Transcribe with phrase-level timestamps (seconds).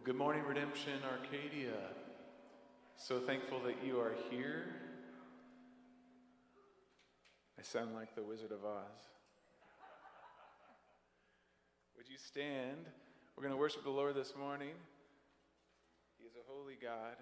[0.00, 1.76] Well, good morning, Redemption Arcadia.
[2.96, 4.64] So thankful that you are here.
[7.58, 9.02] I sound like the Wizard of Oz.
[11.98, 12.86] Would you stand?
[13.36, 14.72] We're going to worship the Lord this morning.
[16.16, 17.16] He is a holy God,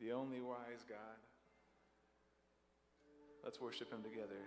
[0.00, 1.18] the only wise God.
[3.42, 4.38] Let's worship Him together.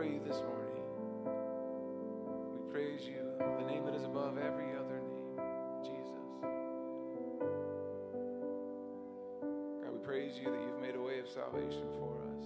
[0.00, 0.82] Adore you this morning.
[2.54, 5.36] We praise you, the name that is above every other name,
[5.84, 6.24] Jesus.
[9.82, 12.44] God, we praise you that you've made a way of salvation for us.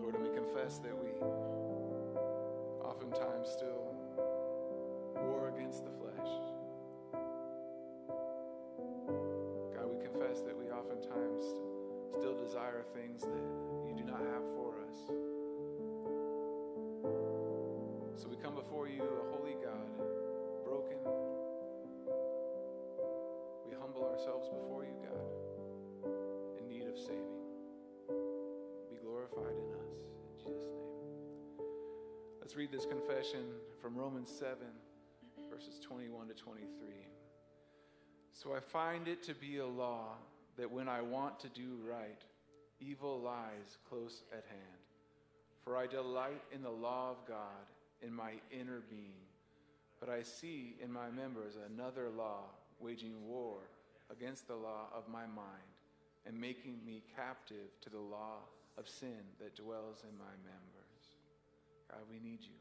[0.00, 1.10] Lord, and we confess that we
[2.84, 3.94] oftentimes still
[5.22, 6.30] war against the flesh.
[9.76, 11.44] God, we confess that we oftentimes
[12.18, 13.59] still desire things that
[18.20, 19.88] So we come before you, a holy God,
[20.62, 20.98] broken.
[23.64, 26.10] We humble ourselves before you, God,
[26.58, 27.40] in need of saving.
[28.90, 29.96] Be glorified in us.
[30.28, 31.64] In Jesus' name.
[32.42, 33.40] Let's read this confession
[33.80, 34.66] from Romans 7,
[35.50, 36.68] verses 21 to 23.
[38.34, 40.16] So I find it to be a law
[40.58, 42.20] that when I want to do right,
[42.80, 44.84] evil lies close at hand.
[45.64, 47.69] For I delight in the law of God
[48.02, 49.26] in my inner being.
[49.98, 52.44] But I see in my members another law
[52.78, 53.58] waging war
[54.10, 55.70] against the law of my mind
[56.26, 58.38] and making me captive to the law
[58.78, 60.80] of sin that dwells in my members.
[61.90, 62.56] God, we need you.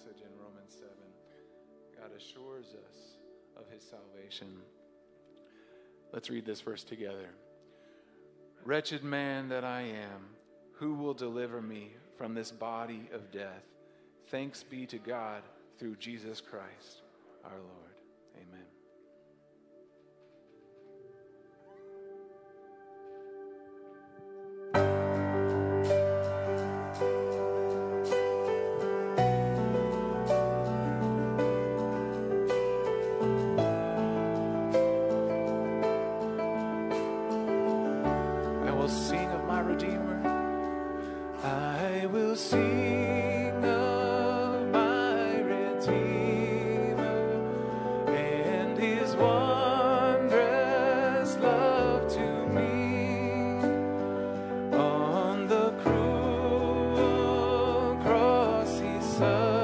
[0.00, 0.88] passage in Romans 7,
[1.98, 3.16] God assures us
[3.56, 4.48] of his salvation.
[6.12, 7.28] Let's read this verse together.
[8.64, 10.28] Wretched man that I am,
[10.74, 13.64] who will deliver me from this body of death?
[14.28, 15.42] Thanks be to God
[15.78, 17.02] through Jesus Christ
[17.44, 17.94] our Lord.
[18.36, 18.69] Amen.
[59.20, 59.59] sun.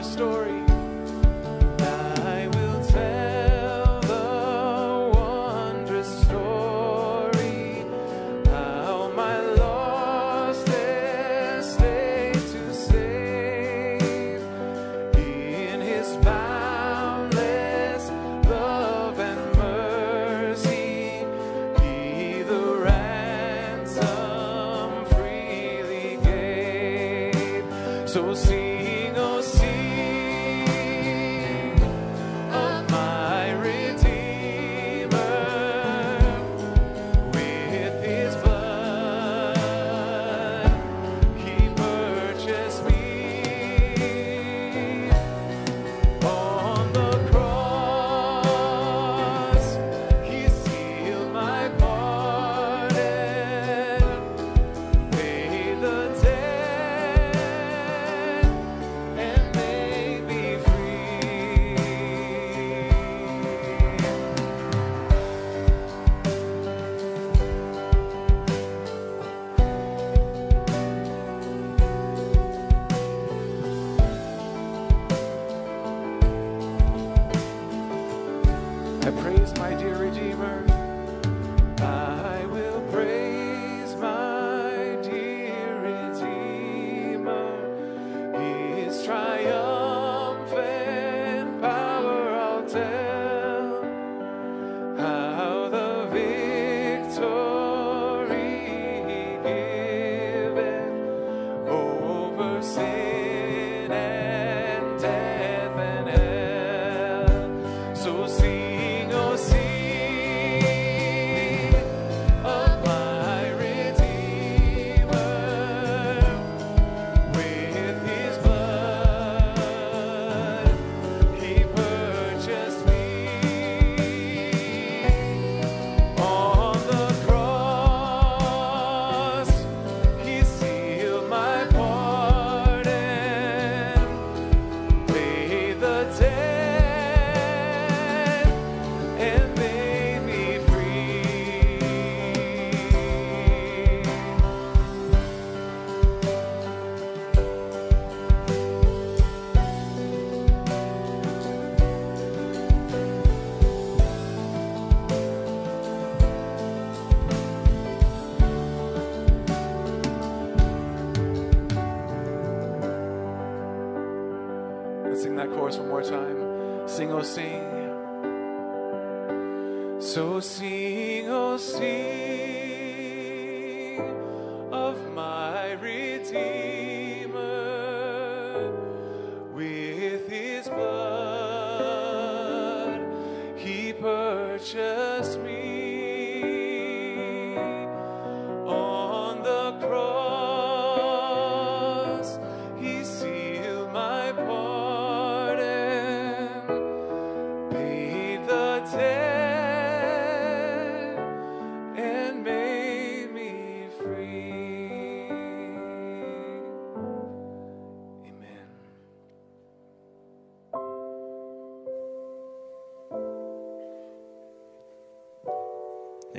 [0.00, 0.39] restore.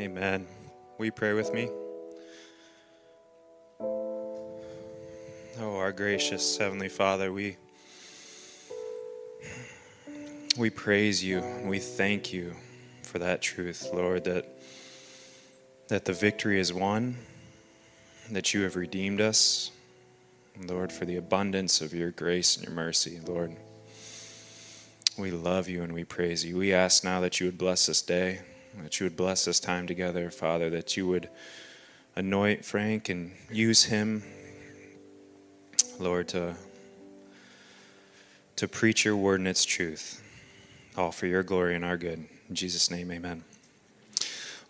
[0.02, 0.48] Amen.
[0.98, 1.70] Will you pray with me?
[5.60, 7.58] Oh, our gracious Heavenly Father, we
[10.58, 11.44] we praise you.
[11.66, 12.56] We thank you
[13.04, 14.48] for that truth, Lord, that
[15.90, 17.18] that the victory is won,
[18.32, 19.70] that you have redeemed us.
[20.60, 23.56] Lord, for the abundance of your grace and your mercy, Lord.
[25.16, 26.58] We love you and we praise you.
[26.58, 28.40] We ask now that you would bless this day,
[28.80, 31.30] that you would bless this time together, Father, that you would
[32.16, 34.24] anoint Frank and use him,
[36.00, 36.56] Lord, to,
[38.56, 40.22] to preach your word and its truth,
[40.98, 42.26] all for your glory and our good.
[42.50, 43.44] In Jesus' name, amen.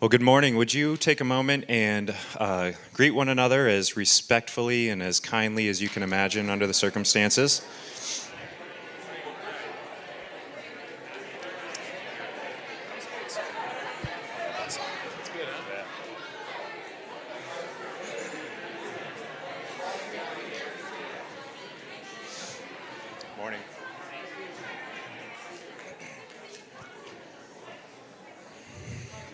[0.00, 0.56] Well, good morning.
[0.56, 5.68] Would you take a moment and uh, greet one another as respectfully and as kindly
[5.68, 7.62] as you can imagine under the circumstances?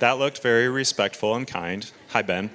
[0.09, 1.85] That looked very respectful and kind.
[2.13, 2.49] Hi, Ben.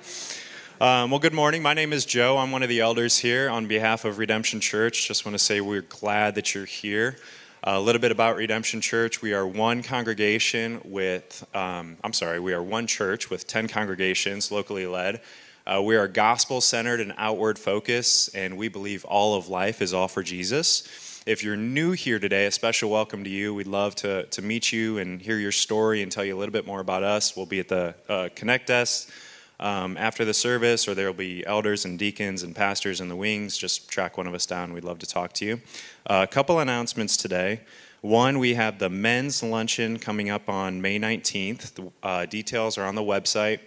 [0.82, 1.62] Um, well, good morning.
[1.62, 2.40] My name is Joe.
[2.40, 5.08] I'm one of the elders here on behalf of Redemption Church.
[5.08, 7.18] Just want to say we're glad that you're here.
[7.64, 9.22] a little bit about Redemption Church.
[9.22, 14.52] We are one congregation with, um, I'm sorry, we are one church with 10 congregations
[14.52, 15.22] locally led.
[15.68, 19.94] Uh, we are gospel centered and outward focused, and we believe all of life is
[19.94, 21.13] all for Jesus.
[21.26, 23.54] If you're new here today, a special welcome to you.
[23.54, 26.52] We'd love to, to meet you and hear your story and tell you a little
[26.52, 27.34] bit more about us.
[27.34, 29.10] We'll be at the uh, Connect Desk
[29.58, 33.16] um, after the service, or there will be elders and deacons and pastors in the
[33.16, 33.58] wings.
[33.58, 34.74] Just track one of us down.
[34.74, 35.62] We'd love to talk to you.
[36.06, 37.62] Uh, a couple announcements today.
[38.02, 41.76] One, we have the men's luncheon coming up on May 19th.
[41.76, 43.62] The uh, details are on the website.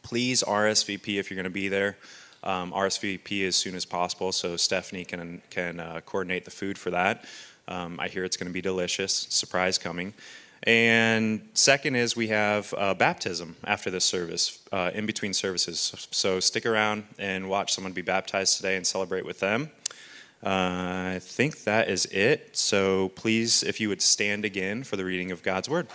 [0.00, 1.98] Please RSVP if you're going to be there.
[2.44, 6.90] Um, RSVP as soon as possible so Stephanie can, can uh, coordinate the food for
[6.90, 7.24] that.
[7.66, 9.12] Um, I hear it's going to be delicious.
[9.12, 10.14] Surprise coming.
[10.62, 16.08] And second is we have uh, baptism after this service, uh, in between services.
[16.10, 19.70] So stick around and watch someone be baptized today and celebrate with them.
[20.44, 22.56] Uh, I think that is it.
[22.56, 25.88] So please, if you would stand again for the reading of God's word.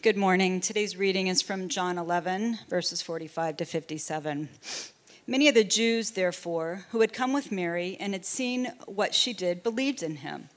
[0.00, 0.60] Good morning.
[0.60, 4.48] Today's reading is from John 11, verses 45 to 57.
[5.26, 9.32] Many of the Jews, therefore, who had come with Mary and had seen what she
[9.32, 10.50] did, believed in him.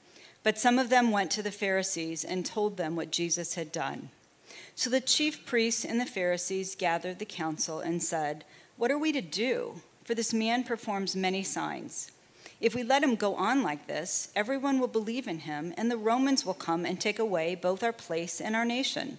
[0.44, 4.10] But some of them went to the Pharisees and told them what Jesus had done.
[4.76, 8.44] So the chief priests and the Pharisees gathered the council and said,
[8.76, 9.82] What are we to do?
[10.04, 12.12] For this man performs many signs.
[12.60, 15.96] If we let him go on like this, everyone will believe in him, and the
[15.96, 19.18] Romans will come and take away both our place and our nation.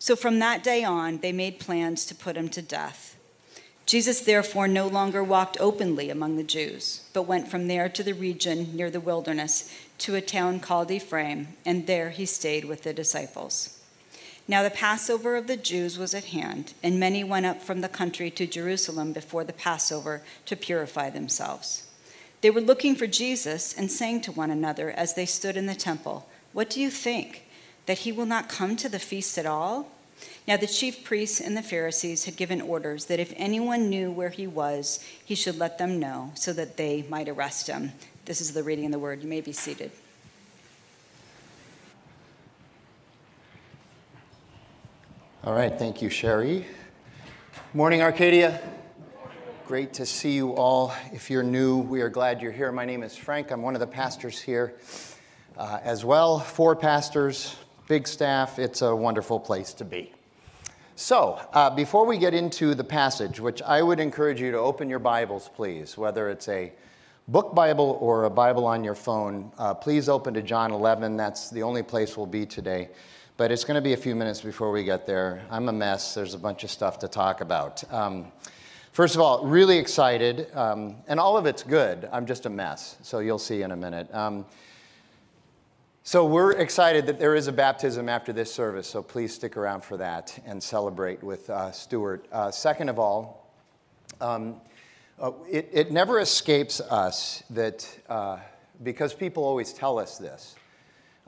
[0.00, 3.18] So from that day on, they made plans to put him to death.
[3.84, 8.14] Jesus therefore no longer walked openly among the Jews, but went from there to the
[8.14, 12.94] region near the wilderness to a town called Ephraim, and there he stayed with the
[12.94, 13.78] disciples.
[14.48, 17.88] Now the Passover of the Jews was at hand, and many went up from the
[17.88, 21.86] country to Jerusalem before the Passover to purify themselves.
[22.40, 25.74] They were looking for Jesus and saying to one another as they stood in the
[25.74, 27.44] temple, What do you think?
[27.86, 29.88] That he will not come to the feast at all?
[30.46, 34.28] Now the chief priests and the Pharisees had given orders that if anyone knew where
[34.30, 37.92] he was, he should let them know so that they might arrest him.
[38.24, 39.22] This is the reading of the word.
[39.22, 39.90] You may be seated.
[45.42, 46.66] All right, thank you, Sherry.
[47.72, 48.60] Morning, Arcadia.
[49.66, 50.92] Great to see you all.
[51.12, 52.70] If you're new, we are glad you're here.
[52.72, 53.50] My name is Frank.
[53.50, 54.74] I'm one of the pastors here
[55.56, 56.40] uh, as well.
[56.40, 57.56] Four pastors,
[57.90, 58.60] big staff.
[58.60, 60.12] It's a wonderful place to be.
[60.94, 64.88] So, uh, before we get into the passage, which I would encourage you to open
[64.88, 66.70] your Bibles, please, whether it's a
[67.26, 71.16] book Bible or a Bible on your phone, uh, please open to John 11.
[71.16, 72.90] That's the only place we'll be today.
[73.36, 75.42] But it's going to be a few minutes before we get there.
[75.50, 76.14] I'm a mess.
[76.14, 77.82] There's a bunch of stuff to talk about.
[77.92, 78.30] Um,
[78.92, 82.08] First of all, really excited, um, and all of it's good.
[82.12, 84.12] I'm just a mess, so you'll see in a minute.
[84.12, 84.44] Um,
[86.10, 89.84] so we're excited that there is a baptism after this service, so please stick around
[89.84, 92.26] for that and celebrate with uh, Stuart.
[92.32, 93.54] Uh, second of all,
[94.20, 94.60] um,
[95.20, 98.38] uh, it, it, never escapes us that, uh,
[98.82, 100.56] because people always tell us this,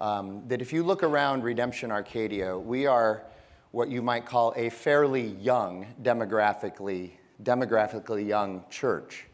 [0.01, 3.23] um, that if you look around Redemption Arcadia, we are
[3.71, 7.13] what you might call a fairly young demographically
[7.45, 9.27] demographically young church,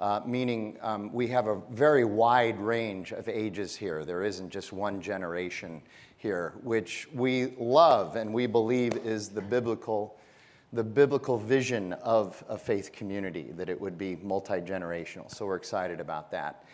[0.00, 4.04] uh, meaning um, we have a very wide range of ages here.
[4.04, 5.82] There isn't just one generation
[6.16, 10.16] here, which we love and we believe is the biblical,
[10.72, 15.30] the biblical vision of a faith community, that it would be multi generational.
[15.34, 16.64] So we're excited about that.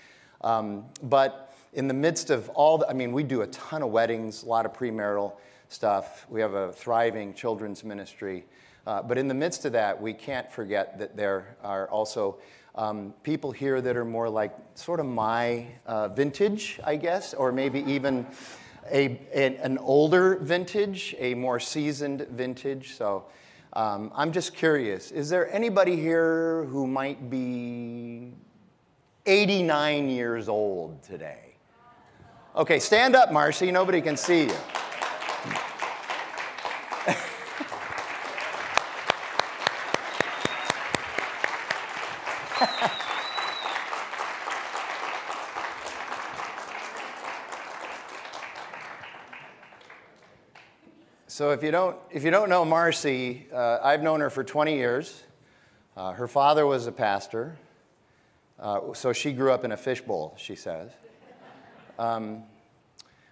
[0.43, 3.91] Um, but in the midst of all, the, I mean, we do a ton of
[3.91, 5.33] weddings, a lot of premarital
[5.69, 6.27] stuff.
[6.29, 8.45] We have a thriving children's ministry.
[8.87, 12.39] Uh, but in the midst of that, we can't forget that there are also
[12.75, 17.53] um, people here that are more like sort of my uh, vintage, I guess, or
[17.53, 18.27] maybe even
[18.91, 22.95] a, a, an older vintage, a more seasoned vintage.
[22.97, 23.25] So
[23.73, 28.33] um, I'm just curious is there anybody here who might be
[29.27, 31.57] 89 years old today?
[32.57, 33.73] Okay, stand up, Marcy.
[33.73, 34.84] Nobody can see you.
[51.35, 54.77] So if you don't, if you don't know Marcy, uh, I've known her for 20
[54.77, 55.25] years.
[55.97, 57.57] Uh, her father was a pastor,
[58.61, 60.93] uh, so she grew up in a fishbowl, she says.
[61.99, 62.45] Um,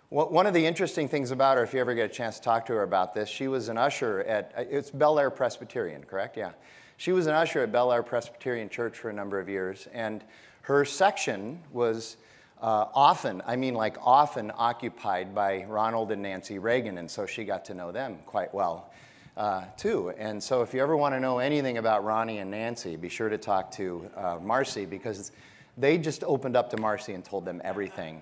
[0.09, 2.67] one of the interesting things about her, if you ever get a chance to talk
[2.67, 6.37] to her about this, she was an usher at, uh, it's Bel Air Presbyterian, correct?
[6.37, 6.51] Yeah.
[6.97, 10.25] She was an usher at Bel Air Presbyterian Church for a number of years, and
[10.63, 12.17] her section was
[12.63, 17.45] uh, often, I mean, like often occupied by Ronald and Nancy Reagan, and so she
[17.45, 18.91] got to know them quite well.
[19.35, 20.11] Uh, too.
[20.19, 23.31] And so, if you ever want to know anything about Ronnie and Nancy, be sure
[23.31, 25.33] to talk to uh, Marcy because
[25.79, 28.21] they just opened up to Marcy and told them everything.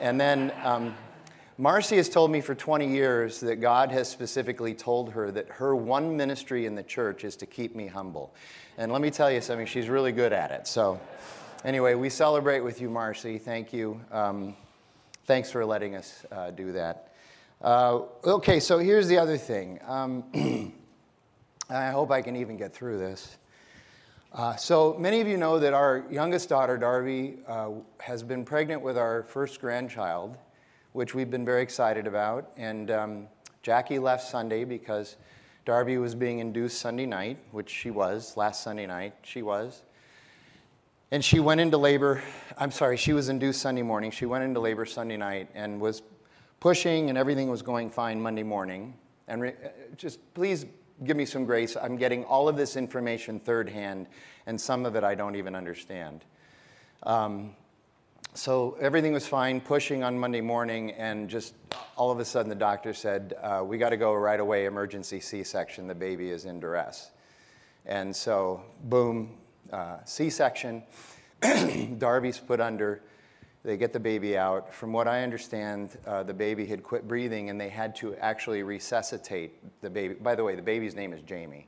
[0.00, 0.94] And then um,
[1.58, 5.74] Marcy has told me for 20 years that God has specifically told her that her
[5.74, 8.32] one ministry in the church is to keep me humble.
[8.78, 10.66] And let me tell you something, she's really good at it.
[10.66, 11.00] So,
[11.66, 13.36] anyway, we celebrate with you, Marcy.
[13.38, 14.00] Thank you.
[14.12, 14.54] Um,
[15.26, 17.12] thanks for letting us uh, do that.
[17.60, 19.80] Uh, okay, so here's the other thing.
[19.86, 20.24] Um,
[21.70, 23.36] I hope I can even get through this.
[24.32, 28.82] Uh, so many of you know that our youngest daughter, Darby, uh, has been pregnant
[28.82, 30.36] with our first grandchild,
[30.92, 32.52] which we've been very excited about.
[32.56, 33.26] And um,
[33.62, 35.16] Jackie left Sunday because
[35.64, 39.14] Darby was being induced Sunday night, which she was last Sunday night.
[39.22, 39.82] She was.
[41.12, 42.22] And she went into labor.
[42.58, 44.10] I'm sorry, she was induced Sunday morning.
[44.10, 46.02] She went into labor Sunday night and was
[46.58, 48.94] pushing, and everything was going fine Monday morning.
[49.28, 49.54] And re-
[49.96, 50.66] just please
[51.04, 51.76] give me some grace.
[51.76, 54.08] I'm getting all of this information third hand,
[54.46, 56.24] and some of it I don't even understand.
[57.04, 57.54] Um,
[58.34, 61.54] so everything was fine, pushing on Monday morning, and just
[61.96, 65.20] all of a sudden the doctor said, uh, We got to go right away, emergency
[65.20, 65.86] C section.
[65.86, 67.12] The baby is in duress.
[67.86, 69.38] And so, boom,
[69.72, 70.82] uh, C section.
[71.98, 73.02] Darby's put under.
[73.64, 74.72] They get the baby out.
[74.72, 78.62] From what I understand, uh, the baby had quit breathing and they had to actually
[78.62, 80.14] resuscitate the baby.
[80.14, 81.66] By the way, the baby's name is Jamie.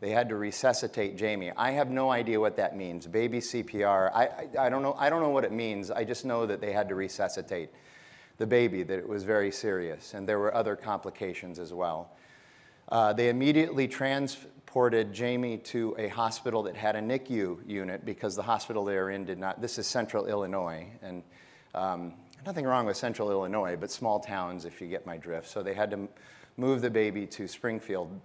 [0.00, 1.52] They had to resuscitate Jamie.
[1.56, 3.06] I have no idea what that means.
[3.06, 4.10] Baby CPR.
[4.12, 5.90] I, I, I, don't know, I don't know what it means.
[5.90, 7.70] I just know that they had to resuscitate
[8.38, 10.12] the baby, that it was very serious.
[10.12, 12.10] And there were other complications as well.
[12.88, 14.36] Uh, they immediately trans,
[14.76, 19.10] transported Jamie to a hospital that had a NICU unit because the hospital they were
[19.10, 19.58] in did not.
[19.58, 21.22] This is central Illinois, and
[21.74, 22.12] um,
[22.44, 25.48] nothing wrong with central Illinois, but small towns, if you get my drift.
[25.48, 26.06] So they had to
[26.58, 28.20] move the baby to Springfield.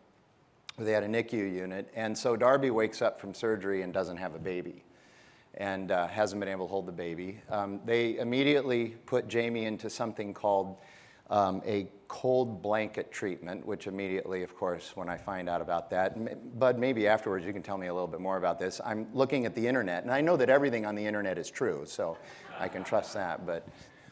[0.76, 4.18] Where they had a NICU unit, and so Darby wakes up from surgery and doesn't
[4.18, 4.84] have a baby
[5.54, 7.40] and uh, hasn't been able to hold the baby.
[7.50, 10.76] Um, they immediately put Jamie into something called
[11.32, 16.60] um, a cold blanket treatment, which immediately, of course, when I find out about that,
[16.60, 18.82] Bud, maybe afterwards you can tell me a little bit more about this.
[18.86, 21.84] I'm looking at the internet, and I know that everything on the internet is true,
[21.86, 22.18] so
[22.60, 23.46] I can trust that.
[23.46, 23.66] But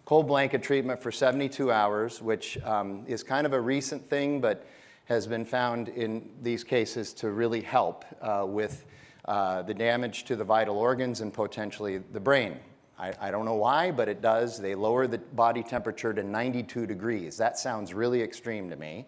[0.05, 4.65] cold blanket treatment for 72 hours, which um, is kind of a recent thing, but
[5.03, 8.85] has been found in these cases to really help uh, with
[9.25, 12.59] uh, the damage to the vital organs and potentially the brain.
[12.99, 14.59] I, I don't know why, but it does.
[14.59, 17.37] They lower the body temperature to 92 degrees.
[17.37, 19.05] That sounds really extreme to me.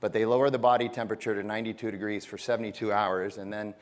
[0.00, 3.38] But they lower the body temperature to 92 degrees for 72 hours.
[3.38, 3.74] And then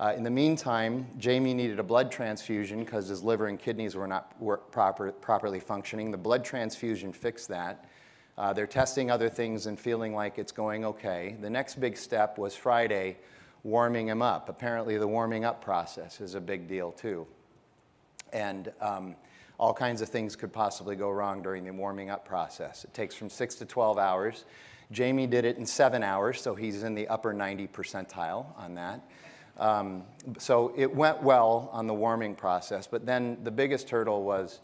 [0.00, 4.06] uh, in the meantime, Jamie needed a blood transfusion because his liver and kidneys were
[4.06, 6.10] not were proper, properly functioning.
[6.10, 7.84] The blood transfusion fixed that.
[8.38, 11.36] Uh, they're testing other things and feeling like it's going okay.
[11.40, 13.16] The next big step was Friday,
[13.62, 14.48] warming him up.
[14.48, 17.26] Apparently, the warming up process is a big deal too
[18.32, 19.16] and um,
[19.58, 22.84] all kinds of things could possibly go wrong during the warming up process.
[22.84, 24.44] It takes from six to 12 hours.
[24.92, 29.00] Jamie did it in seven hours, so he's in the upper 90 percentile on that.
[29.58, 30.04] Um,
[30.38, 34.60] so it went well on the warming process, but then the biggest hurdle was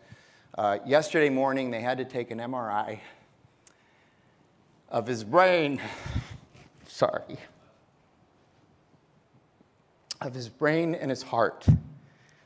[0.59, 3.01] uh, yesterday morning they had to take an MRI
[4.90, 5.81] of his brain.
[6.87, 7.38] Sorry.
[10.20, 11.66] Of his brain and his heart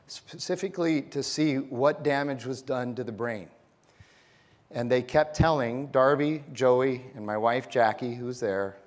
[0.07, 3.47] specifically to see what damage was done to the brain.
[4.71, 8.77] And they kept telling Darby, Joey, and my wife Jackie, who's there,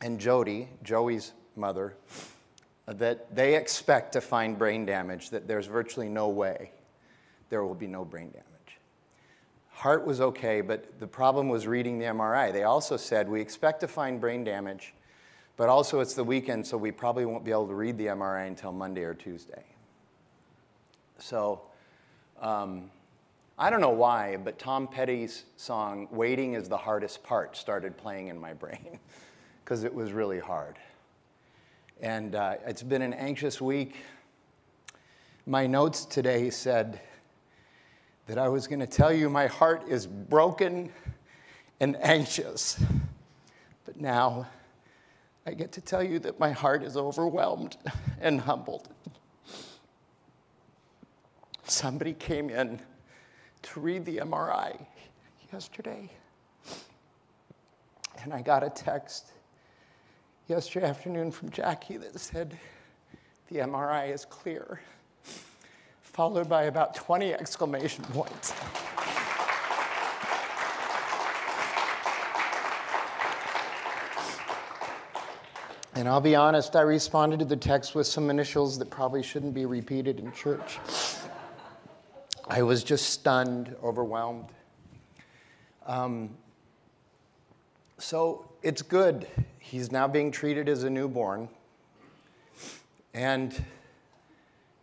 [0.00, 1.94] and Jody, Joey's mother,
[2.86, 6.72] that they expect to find brain damage, that there's virtually no way
[7.52, 8.46] there will be no brain damage.
[9.72, 12.50] Heart was okay, but the problem was reading the MRI.
[12.50, 14.94] They also said, We expect to find brain damage,
[15.58, 18.46] but also it's the weekend, so we probably won't be able to read the MRI
[18.46, 19.64] until Monday or Tuesday.
[21.22, 21.60] So
[22.40, 22.90] um,
[23.56, 28.26] I don't know why, but Tom Petty's song, Waiting is the Hardest Part, started playing
[28.26, 28.98] in my brain
[29.64, 30.78] because it was really hard.
[32.00, 33.94] And uh, it's been an anxious week.
[35.46, 37.00] My notes today said
[38.26, 40.90] that I was going to tell you my heart is broken
[41.78, 42.82] and anxious.
[43.84, 44.48] But now
[45.46, 47.76] I get to tell you that my heart is overwhelmed
[48.20, 48.88] and humbled
[51.64, 52.80] somebody came in
[53.62, 54.84] to read the MRI
[55.52, 56.10] yesterday.
[58.22, 59.32] And I got a text
[60.48, 62.56] yesterday afternoon from Jackie that said,
[63.50, 64.80] The MRI is clear,
[66.02, 68.52] followed by about 20 exclamation points.
[75.94, 79.54] And I'll be honest, I responded to the text with some initials that probably shouldn't
[79.54, 80.78] be repeated in church.
[82.54, 84.50] I was just stunned, overwhelmed.
[85.86, 86.36] Um,
[87.96, 89.26] so it's good.
[89.58, 91.48] He's now being treated as a newborn.
[93.14, 93.64] And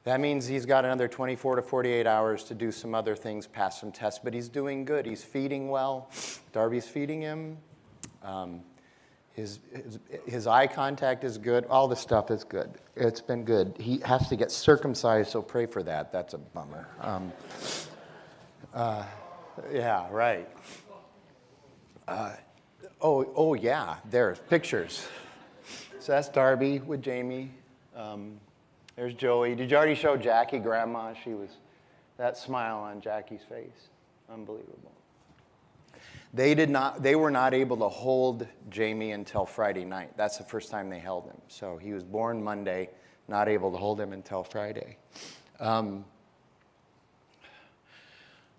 [0.04, 3.80] that means he's got another 24 to 48 hours to do some other things, pass
[3.80, 5.06] some tests, but he's doing good.
[5.06, 6.10] He's feeding well.
[6.52, 7.60] Darby's feeding him.
[8.24, 8.62] Um,
[9.34, 9.60] his,
[10.26, 11.66] his, eye contact is good.
[11.66, 12.72] All the stuff is good.
[12.96, 13.74] It's been good.
[13.80, 16.12] He has to get circumcised, so pray for that.
[16.12, 16.88] That's a bummer.
[17.00, 17.32] Um,
[18.74, 19.06] uh,
[19.72, 20.50] yeah, right.
[22.08, 22.34] Uh,
[23.02, 25.08] oh, oh, yeah, there's pictures.
[26.00, 27.52] So that's Darby with Jamie.
[27.96, 28.40] Um,
[28.96, 29.56] there's Joey.
[29.56, 31.14] Did you already show Jackie, Grandma?
[31.24, 31.50] She was,
[32.18, 33.88] that smile on Jackie's face.
[34.30, 34.92] Unbelievable.
[36.34, 40.16] They, did not, they were not able to hold Jamie until Friday night.
[40.16, 41.38] That's the first time they held him.
[41.48, 42.90] So he was born Monday,
[43.28, 44.98] not able to hold him until Friday.
[45.60, 46.06] Um,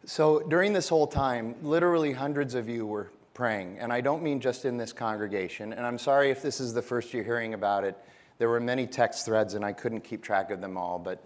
[0.05, 3.79] so during this whole time, literally hundreds of you were praying.
[3.79, 5.73] And I don't mean just in this congregation.
[5.73, 7.97] And I'm sorry if this is the first you're hearing about it.
[8.39, 10.99] There were many text threads, and I couldn't keep track of them all.
[10.99, 11.25] But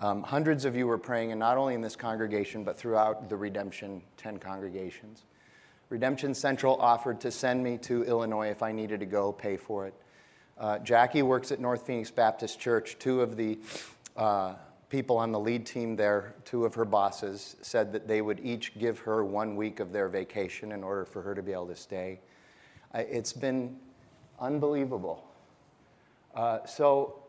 [0.00, 3.36] um, hundreds of you were praying, and not only in this congregation, but throughout the
[3.36, 5.24] Redemption 10 congregations.
[5.88, 9.86] Redemption Central offered to send me to Illinois if I needed to go, pay for
[9.86, 9.94] it.
[10.56, 12.96] Uh, Jackie works at North Phoenix Baptist Church.
[12.98, 13.58] Two of the
[14.16, 14.54] uh,
[14.88, 18.78] people on the lead team there, two of her bosses, said that they would each
[18.78, 21.76] give her one week of their vacation in order for her to be able to
[21.76, 22.20] stay.
[22.94, 23.76] Uh, it's been
[24.38, 25.24] unbelievable.
[26.34, 27.22] Uh, so,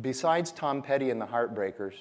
[0.00, 1.94] besides Tom Petty and the Heartbreakers,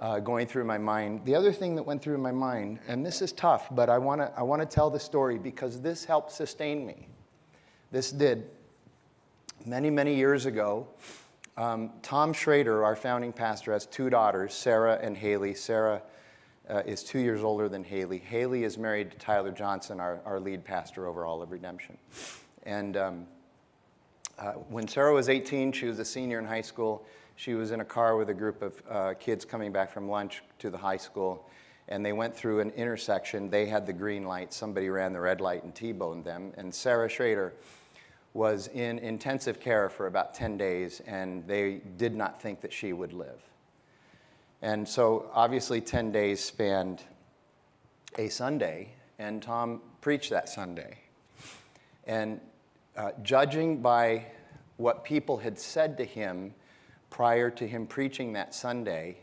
[0.00, 1.24] uh, going through my mind.
[1.24, 4.20] The other thing that went through my mind, and this is tough, but I want
[4.20, 7.08] to I wanna tell the story because this helped sustain me.
[7.90, 8.50] This did.
[9.64, 10.86] Many, many years ago,
[11.56, 15.54] um, Tom Shrader, our founding pastor, has two daughters, Sarah and Haley.
[15.54, 16.02] Sarah
[16.68, 18.18] uh, is two years older than Haley.
[18.18, 21.98] Haley is married to Tyler Johnson, our, our lead pastor over all of Redemption.
[22.64, 23.26] And um,
[24.38, 27.04] uh, when Sarah was 18, she was a senior in high school.
[27.38, 30.42] She was in a car with a group of uh, kids coming back from lunch
[30.58, 31.48] to the high school,
[31.86, 33.48] and they went through an intersection.
[33.48, 36.52] They had the green light, somebody ran the red light and T boned them.
[36.56, 37.52] And Sarah Shrader
[38.34, 42.92] was in intensive care for about 10 days, and they did not think that she
[42.92, 43.40] would live.
[44.60, 47.04] And so, obviously, 10 days spanned
[48.18, 48.88] a Sunday,
[49.20, 50.98] and Tom preached that Sunday.
[52.04, 52.40] And
[52.96, 54.26] uh, judging by
[54.76, 56.52] what people had said to him
[57.10, 59.18] prior to him preaching that Sunday,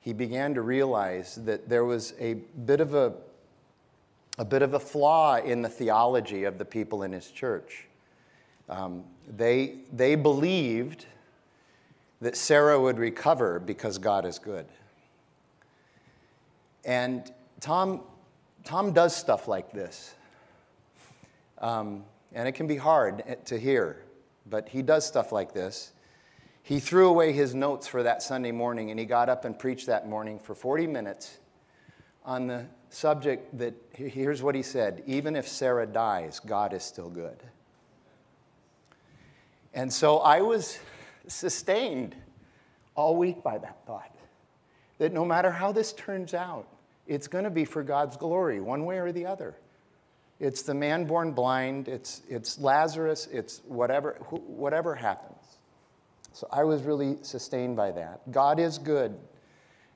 [0.00, 3.14] he began to realize that there was a bit of a,
[4.38, 7.86] a bit of a flaw in the theology of the people in his church.
[8.68, 9.04] Um,
[9.36, 11.06] they, they believed
[12.20, 14.66] that Sarah would recover because God is good.
[16.84, 18.02] And Tom,
[18.64, 20.14] Tom does stuff like this.
[21.58, 24.04] Um, and it can be hard to hear,
[24.48, 25.92] but he does stuff like this.
[26.66, 29.86] He threw away his notes for that Sunday morning and he got up and preached
[29.86, 31.38] that morning for 40 minutes
[32.24, 37.08] on the subject that here's what he said even if Sarah dies, God is still
[37.08, 37.40] good.
[39.74, 40.80] And so I was
[41.28, 42.16] sustained
[42.96, 44.10] all week by that thought
[44.98, 46.66] that no matter how this turns out,
[47.06, 49.54] it's going to be for God's glory, one way or the other.
[50.40, 55.35] It's the man born blind, it's, it's Lazarus, it's whatever, whatever happens.
[56.36, 58.30] So I was really sustained by that.
[58.30, 59.16] God is good.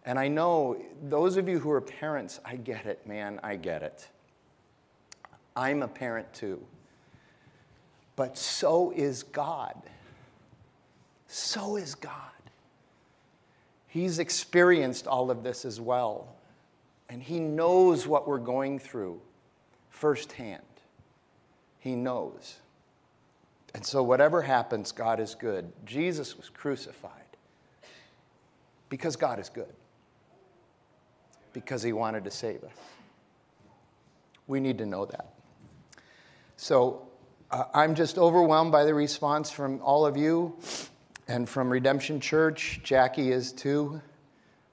[0.07, 3.83] And I know those of you who are parents, I get it, man, I get
[3.83, 4.09] it.
[5.55, 6.65] I'm a parent too.
[8.17, 9.75] But so is God.
[11.27, 12.15] So is God.
[13.89, 16.27] He's experienced all of this as well.
[17.11, 19.21] And He knows what we're going through
[19.91, 20.63] firsthand.
[21.81, 22.61] He knows.
[23.75, 25.73] And so, whatever happens, God is good.
[25.85, 27.13] Jesus was crucified
[28.89, 29.73] because God is good,
[31.53, 32.73] because He wanted to save us.
[34.47, 35.35] We need to know that.
[36.57, 37.09] So,
[37.51, 40.57] uh, I'm just overwhelmed by the response from all of you
[41.29, 42.81] and from Redemption Church.
[42.83, 44.01] Jackie is too.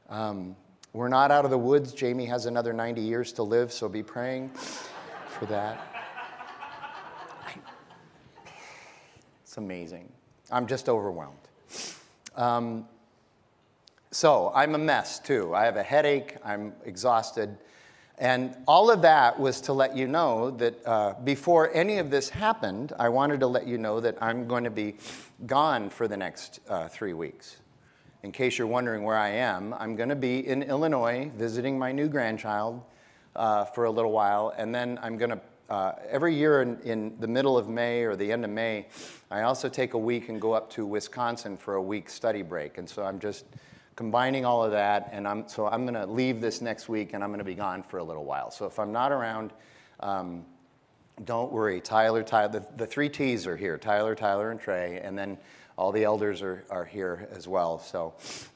[0.09, 0.55] Um,
[0.93, 1.93] we're not out of the woods.
[1.93, 4.49] Jamie has another 90 years to live, so be praying
[5.27, 5.96] for that.
[9.57, 10.11] Amazing.
[10.51, 11.35] I'm just overwhelmed.
[12.35, 12.87] Um,
[14.11, 15.53] so I'm a mess too.
[15.53, 16.37] I have a headache.
[16.45, 17.57] I'm exhausted.
[18.19, 22.29] And all of that was to let you know that uh, before any of this
[22.29, 24.95] happened, I wanted to let you know that I'm going to be
[25.45, 27.57] gone for the next uh, three weeks.
[28.23, 31.91] In case you're wondering where I am, I'm going to be in Illinois visiting my
[31.91, 32.81] new grandchild
[33.35, 35.39] uh, for a little while, and then I'm going to.
[35.69, 38.87] Uh, every year in, in, the middle of May or the end of May,
[39.29, 42.77] I also take a week and go up to Wisconsin for a week study break.
[42.77, 43.45] And so I'm just
[43.97, 47.23] combining all of that, and I'm, so I'm going to leave this next week and
[47.23, 48.49] I'm going to be gone for a little while.
[48.51, 49.51] So if I'm not around,
[49.99, 50.45] um,
[51.25, 51.81] don't worry.
[51.81, 55.37] Tyler, Tyler, the, the three T's are here Tyler, Tyler, and Trey, and then
[55.77, 57.79] all the elders are, are here as well.
[57.79, 58.13] So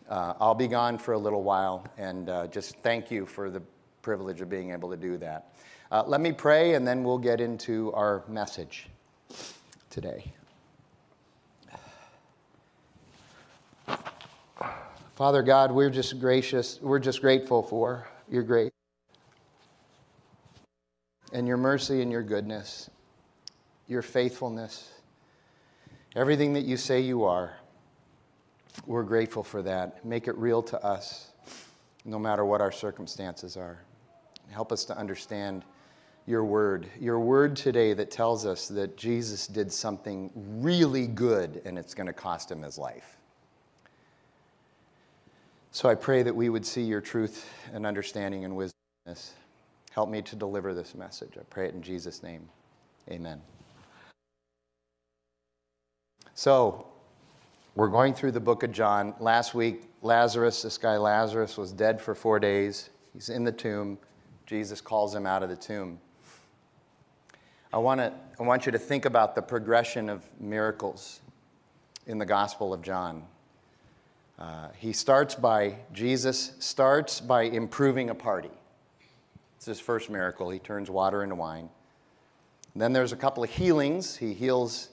[0.07, 3.61] uh, I'll be gone for a little while, and uh, just thank you for the
[4.01, 5.50] privilege of being able to do that.
[5.91, 8.87] Uh, let me pray, and then we'll get into our message
[9.89, 10.31] today.
[15.15, 18.71] Father God, we're just gracious, we're just grateful for your grace
[21.33, 22.89] and your mercy and your goodness,
[23.89, 24.93] your faithfulness,
[26.15, 27.51] everything that you say you are.
[28.85, 30.05] We're grateful for that.
[30.05, 31.31] Make it real to us,
[32.05, 33.79] no matter what our circumstances are.
[34.51, 35.65] Help us to understand
[36.27, 36.87] your word.
[36.99, 42.07] Your word today that tells us that Jesus did something really good and it's going
[42.07, 43.17] to cost him his life.
[45.71, 48.75] So I pray that we would see your truth and understanding and wisdom.
[49.91, 51.33] Help me to deliver this message.
[51.39, 52.47] I pray it in Jesus' name.
[53.09, 53.41] Amen.
[56.33, 56.87] So,
[57.75, 59.13] we're going through the book of John.
[59.19, 62.89] Last week, Lazarus, this guy Lazarus, was dead for four days.
[63.13, 63.97] He's in the tomb.
[64.45, 65.99] Jesus calls him out of the tomb.
[67.73, 71.21] I, wanna, I want you to think about the progression of miracles
[72.05, 73.23] in the Gospel of John.
[74.37, 78.51] Uh, he starts by, Jesus starts by improving a party.
[79.55, 80.49] It's his first miracle.
[80.49, 81.69] He turns water into wine.
[82.75, 84.17] then there's a couple of healings.
[84.17, 84.89] He heals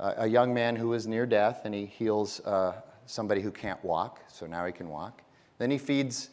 [0.00, 3.82] uh, a young man who is near death, and he heals uh, somebody who can't
[3.84, 5.22] walk, so now he can walk.
[5.58, 6.30] Then he feeds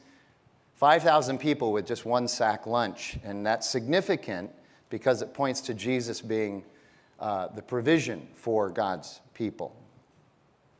[0.75, 3.17] 5,000 people with just one sack lunch.
[3.23, 4.49] And that's significant
[4.93, 6.63] because it points to Jesus being
[7.19, 9.75] uh, the provision for God's people.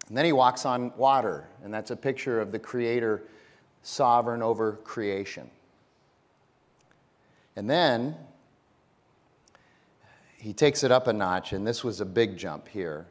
[0.08, 3.24] And then he walks on water, and that's a picture of the Creator
[3.82, 5.50] sovereign over creation.
[7.56, 8.16] And then
[10.38, 13.08] he takes it up a notch, and this was a big jump here.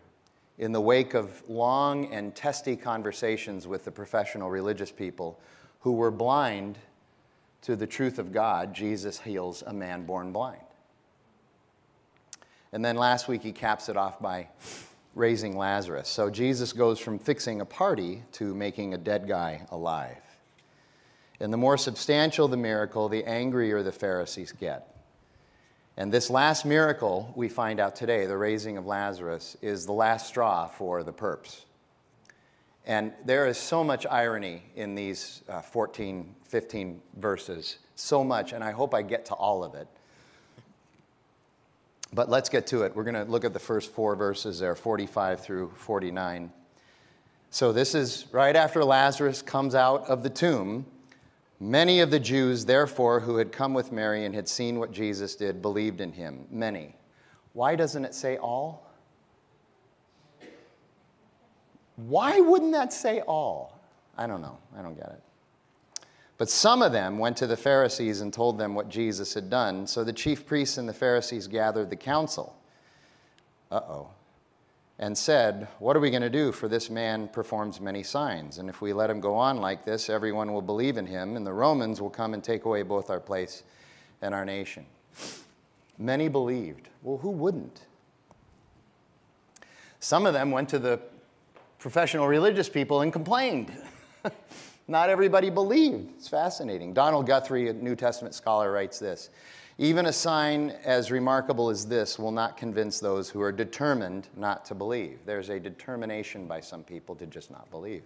[0.57, 5.41] In the wake of long and testy conversations with the professional religious people
[5.81, 6.79] who were blind
[7.63, 10.63] to the truth of God, Jesus heals a man born blind.
[12.73, 14.49] And then last week he caps it off by
[15.14, 16.09] raising Lazarus.
[16.09, 20.23] So Jesus goes from fixing a party to making a dead guy alive.
[21.41, 24.89] And the more substantial the miracle, the angrier the Pharisees get.
[25.97, 30.27] And this last miracle we find out today, the raising of Lazarus, is the last
[30.27, 31.64] straw for the perps.
[32.87, 37.79] And there is so much irony in these uh, 14, 15 verses.
[37.95, 39.87] So much, and I hope I get to all of it.
[42.13, 42.95] But let's get to it.
[42.95, 46.53] We're going to look at the first four verses there, 45 through 49.
[47.51, 50.87] So this is right after Lazarus comes out of the tomb.
[51.59, 55.37] Many of the Jews, therefore, who had come with Mary and had seen what Jesus
[55.37, 56.47] did, believed in him.
[56.51, 56.97] Many.
[57.53, 58.91] Why doesn't it say all?
[61.97, 63.81] Why wouldn't that say all?
[64.19, 64.59] I don't know.
[64.77, 65.23] I don't get it.
[66.43, 69.86] But some of them went to the Pharisees and told them what Jesus had done.
[69.86, 72.57] So the chief priests and the Pharisees gathered the council.
[73.70, 74.09] Uh oh.
[74.99, 76.51] And said, What are we going to do?
[76.51, 78.59] For this man performs many signs.
[78.59, 81.47] And if we let him go on like this, everyone will believe in him, and
[81.47, 83.62] the Romans will come and take away both our place
[84.20, 84.84] and our nation.
[85.97, 86.88] Many believed.
[87.05, 87.82] Well, who wouldn't?
[90.01, 90.99] Some of them went to the
[91.78, 93.70] professional religious people and complained.
[94.89, 96.11] Not everybody believed.
[96.16, 96.93] It's fascinating.
[96.93, 99.30] Donald Guthrie, a New Testament scholar, writes this
[99.78, 104.64] Even a sign as remarkable as this will not convince those who are determined not
[104.66, 105.20] to believe.
[105.24, 108.03] There's a determination by some people to just not believe.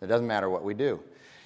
[0.00, 1.00] It doesn't matter what we do.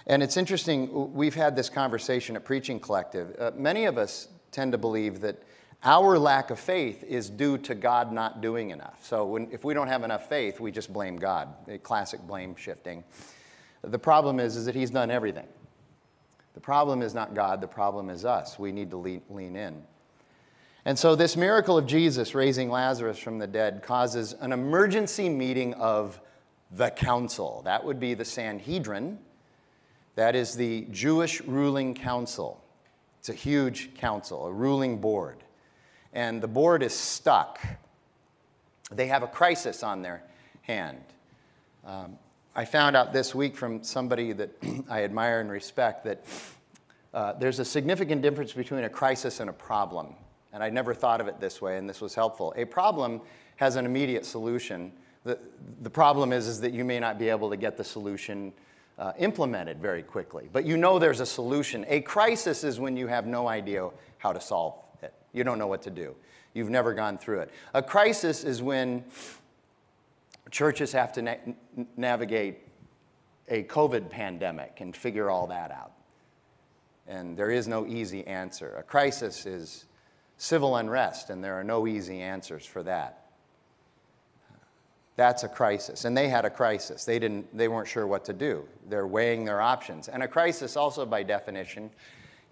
[0.07, 3.37] And it's interesting, we've had this conversation at Preaching Collective.
[3.39, 5.43] Uh, many of us tend to believe that
[5.83, 9.05] our lack of faith is due to God not doing enough.
[9.05, 11.49] So when, if we don't have enough faith, we just blame God.
[11.83, 13.05] Classic blame shifting.
[13.83, 15.47] The problem is, is that he's done everything.
[16.55, 18.59] The problem is not God, the problem is us.
[18.59, 19.83] We need to lean, lean in.
[20.85, 25.75] And so, this miracle of Jesus raising Lazarus from the dead causes an emergency meeting
[25.75, 26.21] of
[26.73, 27.63] the council.
[27.65, 29.19] That would be the Sanhedrin.
[30.15, 32.63] That is the Jewish ruling council.
[33.19, 35.37] It's a huge council, a ruling board.
[36.13, 37.61] And the board is stuck.
[38.91, 40.23] They have a crisis on their
[40.63, 41.03] hand.
[41.85, 42.19] Um,
[42.55, 44.51] I found out this week from somebody that
[44.91, 46.25] I admire and respect that
[47.15, 50.15] uh, there's a significant difference between a crisis and a problem.
[50.53, 52.53] And I never thought of it this way, and this was helpful.
[52.57, 53.21] A problem
[53.57, 54.91] has an immediate solution.
[55.23, 55.39] The,
[55.83, 58.53] the problem is, is that you may not be able to get the solution
[58.99, 60.49] uh, implemented very quickly.
[60.53, 61.87] But you know there's a solution.
[61.89, 63.89] A crisis is when you have no idea
[64.19, 66.17] how to solve it, you don't know what to do.
[66.53, 67.51] You've never gone through it.
[67.75, 69.05] A crisis is when
[70.51, 71.37] churches have to na-
[71.97, 72.59] navigate
[73.49, 75.93] a COVID pandemic and figure all that out.
[77.07, 78.77] And there is no easy answer.
[78.79, 79.85] A crisis is
[80.37, 83.27] civil unrest, and there are no easy answers for that.
[85.17, 86.05] That's a crisis.
[86.05, 87.05] And they had a crisis.
[87.05, 88.67] They, didn't, they weren't sure what to do.
[88.89, 90.09] They're weighing their options.
[90.09, 91.91] And a crisis, also by definition,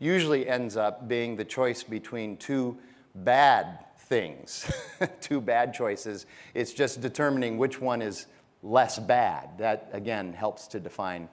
[0.01, 2.77] usually ends up being the choice between two
[3.15, 3.79] bad
[4.09, 4.71] things,
[5.21, 6.27] two bad choices.
[6.55, 8.27] It's just determining which one is
[8.63, 9.59] less bad.
[9.59, 11.29] That, again, helps to define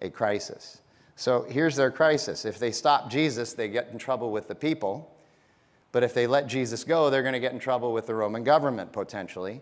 [0.00, 0.80] a crisis.
[1.16, 2.44] So here's their crisis.
[2.44, 5.14] If they stop Jesus, they get in trouble with the people.
[5.92, 8.44] But if they let Jesus go, they're going to get in trouble with the Roman
[8.44, 9.60] government potentially.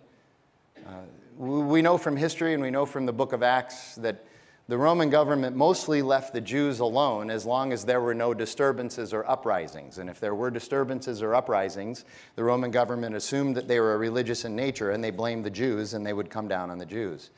[0.87, 0.93] Uh,
[1.37, 4.25] we know from history and we know from the book of Acts that
[4.69, 9.14] the Roman government mostly left the Jews alone as long as there were no disturbances
[9.14, 9.97] or uprisings.
[9.97, 12.05] And if there were disturbances or uprisings,
[12.37, 15.95] the Roman government assumed that they were religious in nature and they blamed the Jews
[15.95, 17.31] and they would come down on the Jews.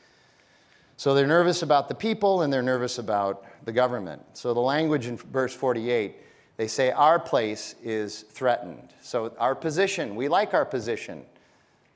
[0.97, 4.21] So they're nervous about the people and they're nervous about the government.
[4.33, 6.17] So the language in verse 48,
[6.57, 8.93] they say, Our place is threatened.
[9.01, 11.25] So our position, we like our position.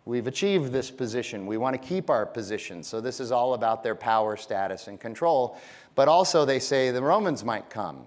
[0.05, 1.47] We've achieved this position.
[1.47, 2.83] We want to keep our position.
[2.83, 5.57] So this is all about their power, status, and control.
[5.95, 8.05] But also, they say the Romans might come.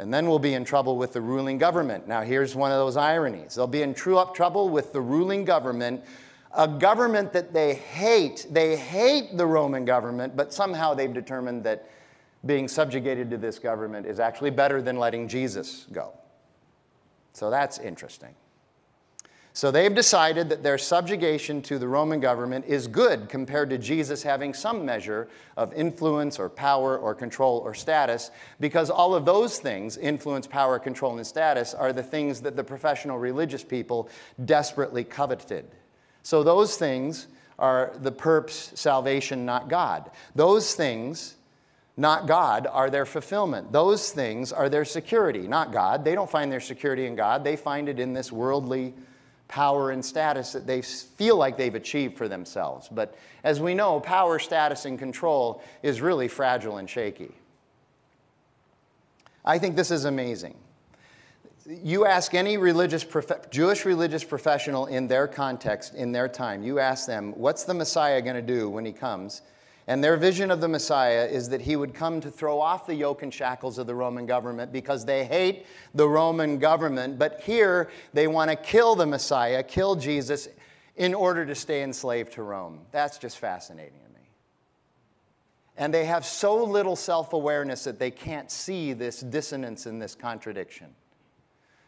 [0.00, 2.08] And then we'll be in trouble with the ruling government.
[2.08, 5.44] Now, here's one of those ironies they'll be in true up trouble with the ruling
[5.44, 6.02] government,
[6.56, 8.46] a government that they hate.
[8.50, 11.88] They hate the Roman government, but somehow they've determined that
[12.44, 16.14] being subjugated to this government is actually better than letting Jesus go.
[17.32, 18.34] So that's interesting.
[19.54, 24.22] So they've decided that their subjugation to the Roman government is good compared to Jesus
[24.22, 25.28] having some measure
[25.58, 28.30] of influence or power or control or status,
[28.60, 32.64] because all of those things influence, power, control, and status are the things that the
[32.64, 34.08] professional religious people
[34.46, 35.66] desperately coveted.
[36.22, 37.26] So those things
[37.58, 40.10] are the perp's salvation, not God.
[40.34, 41.36] Those things
[41.94, 43.70] not God, are their fulfillment.
[43.70, 46.06] Those things are their security, not God.
[46.06, 48.94] They don't find their security in God, they find it in this worldly
[49.52, 52.88] power and status that they feel like they've achieved for themselves.
[52.88, 57.32] But as we know, power, status, and control is really fragile and shaky.
[59.44, 60.54] I think this is amazing.
[61.66, 66.78] You ask any religious prof- Jewish religious professional in their context, in their time, you
[66.78, 69.42] ask them, what's the Messiah going to do when he comes?
[69.88, 72.94] And their vision of the Messiah is that he would come to throw off the
[72.94, 77.18] yoke and shackles of the Roman government because they hate the Roman government.
[77.18, 80.48] But here they want to kill the Messiah, kill Jesus,
[80.96, 82.80] in order to stay enslaved to Rome.
[82.92, 84.26] That's just fascinating to me.
[85.76, 90.14] And they have so little self awareness that they can't see this dissonance and this
[90.14, 90.94] contradiction.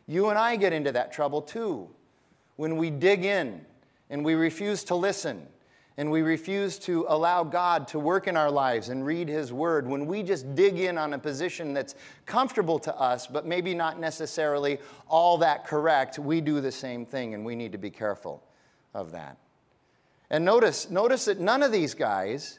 [0.06, 1.88] You and I get into that trouble too
[2.56, 3.64] when we dig in
[4.10, 5.46] and we refuse to listen
[5.96, 9.86] and we refuse to allow God to work in our lives and read His Word,
[9.86, 11.94] when we just dig in on a position that's
[12.26, 14.78] comfortable to us, but maybe not necessarily
[15.08, 18.42] all that correct, we do the same thing, and we need to be careful
[18.92, 19.36] of that.
[20.30, 22.58] And notice, notice that none of these guys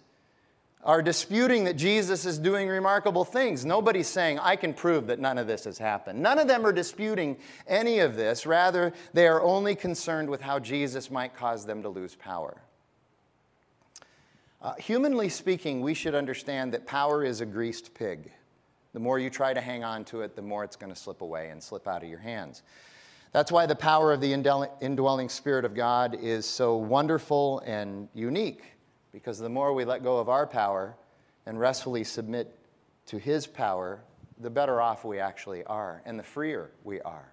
[0.86, 3.66] are disputing that Jesus is doing remarkable things.
[3.66, 6.22] Nobody's saying, I can prove that none of this has happened.
[6.22, 8.46] None of them are disputing any of this.
[8.46, 12.62] Rather, they are only concerned with how Jesus might cause them to lose power.
[14.66, 18.32] Uh, humanly speaking, we should understand that power is a greased pig.
[18.93, 21.22] The more you try to hang on to it, the more it's going to slip
[21.22, 22.63] away and slip out of your hands.
[23.32, 28.63] That's why the power of the indwelling Spirit of God is so wonderful and unique,
[29.11, 30.95] because the more we let go of our power
[31.45, 32.57] and restfully submit
[33.05, 34.01] to His power,
[34.39, 37.32] the better off we actually are and the freer we are.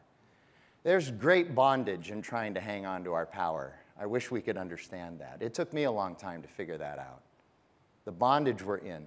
[0.82, 3.72] There's great bondage in trying to hang on to our power.
[3.98, 5.38] I wish we could understand that.
[5.40, 7.22] It took me a long time to figure that out.
[8.04, 9.06] The bondage we're in,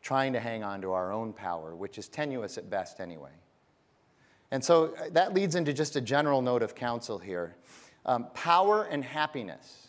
[0.00, 3.30] trying to hang on to our own power, which is tenuous at best anyway.
[4.50, 7.56] And so uh, that leads into just a general note of counsel here.
[8.04, 9.88] Um, power and happiness,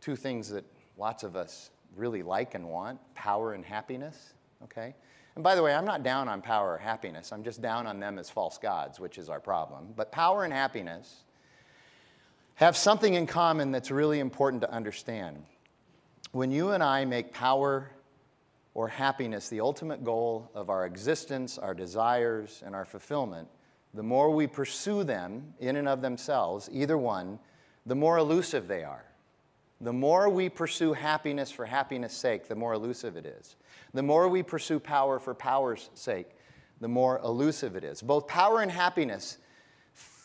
[0.00, 0.64] two things that
[0.96, 4.34] lots of us really like and want power and happiness,
[4.64, 4.94] okay?
[5.34, 7.32] And by the way, I'm not down on power or happiness.
[7.32, 9.92] I'm just down on them as false gods, which is our problem.
[9.96, 11.24] But power and happiness
[12.60, 15.42] have something in common that's really important to understand.
[16.32, 17.90] When you and I make power
[18.74, 23.48] or happiness the ultimate goal of our existence, our desires, and our fulfillment,
[23.94, 27.38] the more we pursue them in and of themselves, either one,
[27.86, 29.06] the more elusive they are.
[29.80, 33.56] The more we pursue happiness for happiness' sake, the more elusive it is.
[33.94, 36.28] The more we pursue power for power's sake,
[36.78, 38.02] the more elusive it is.
[38.02, 39.38] Both power and happiness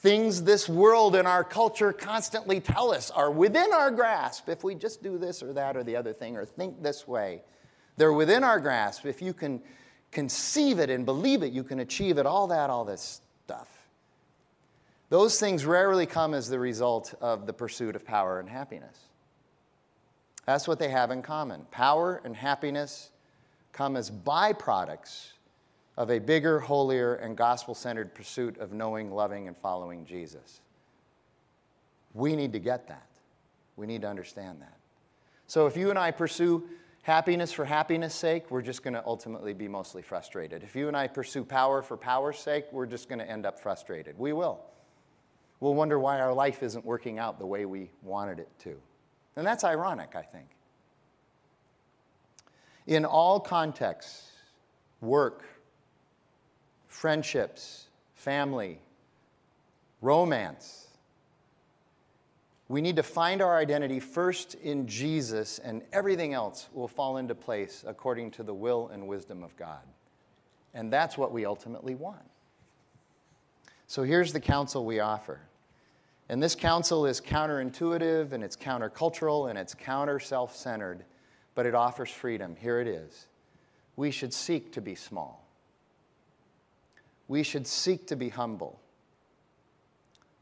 [0.05, 4.75] things this world and our culture constantly tell us are within our grasp if we
[4.75, 7.41] just do this or that or the other thing or think this way.
[7.97, 9.07] They're within our grasp.
[9.07, 9.63] If you can
[10.11, 13.67] conceive it and believe it, you can achieve it, all that, all this stuff.
[15.09, 18.99] Those things rarely come as the result of the pursuit of power and happiness.
[20.45, 21.65] That's what they have in common.
[21.71, 23.09] Power and happiness
[23.73, 25.29] come as byproducts
[25.97, 30.61] of a bigger, holier, and gospel centered pursuit of knowing, loving, and following Jesus.
[32.13, 33.07] We need to get that.
[33.75, 34.77] We need to understand that.
[35.47, 36.63] So if you and I pursue
[37.03, 40.63] happiness for happiness' sake, we're just going to ultimately be mostly frustrated.
[40.63, 43.59] If you and I pursue power for power's sake, we're just going to end up
[43.59, 44.17] frustrated.
[44.17, 44.61] We will.
[45.59, 48.75] We'll wonder why our life isn't working out the way we wanted it to.
[49.35, 50.47] And that's ironic, I think.
[52.87, 54.31] In all contexts,
[55.01, 55.43] work,
[56.95, 58.79] friendships, family,
[60.01, 60.87] romance.
[62.69, 67.35] We need to find our identity first in Jesus, and everything else will fall into
[67.35, 69.81] place according to the will and wisdom of God.
[70.73, 72.23] And that's what we ultimately want.
[73.87, 75.41] So here's the counsel we offer.
[76.29, 81.03] And this counsel is counterintuitive and it's countercultural and it's counter self centered,
[81.55, 82.55] but it offers freedom.
[82.55, 83.27] Here it is.
[83.97, 85.44] We should seek to be small
[87.27, 88.79] we should seek to be humble.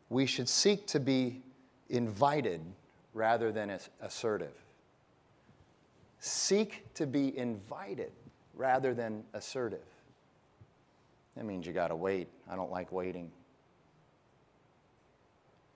[0.09, 1.41] We should seek to be
[1.89, 2.61] invited
[3.13, 4.53] rather than assertive.
[6.19, 8.11] Seek to be invited
[8.55, 9.85] rather than assertive.
[11.35, 12.27] That means you got to wait.
[12.49, 13.31] I don't like waiting.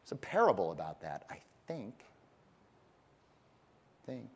[0.04, 1.94] It's a parable about that, I think.
[4.06, 4.30] Think.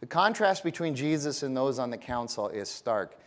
[0.00, 3.18] The contrast between Jesus and those on the council is stark.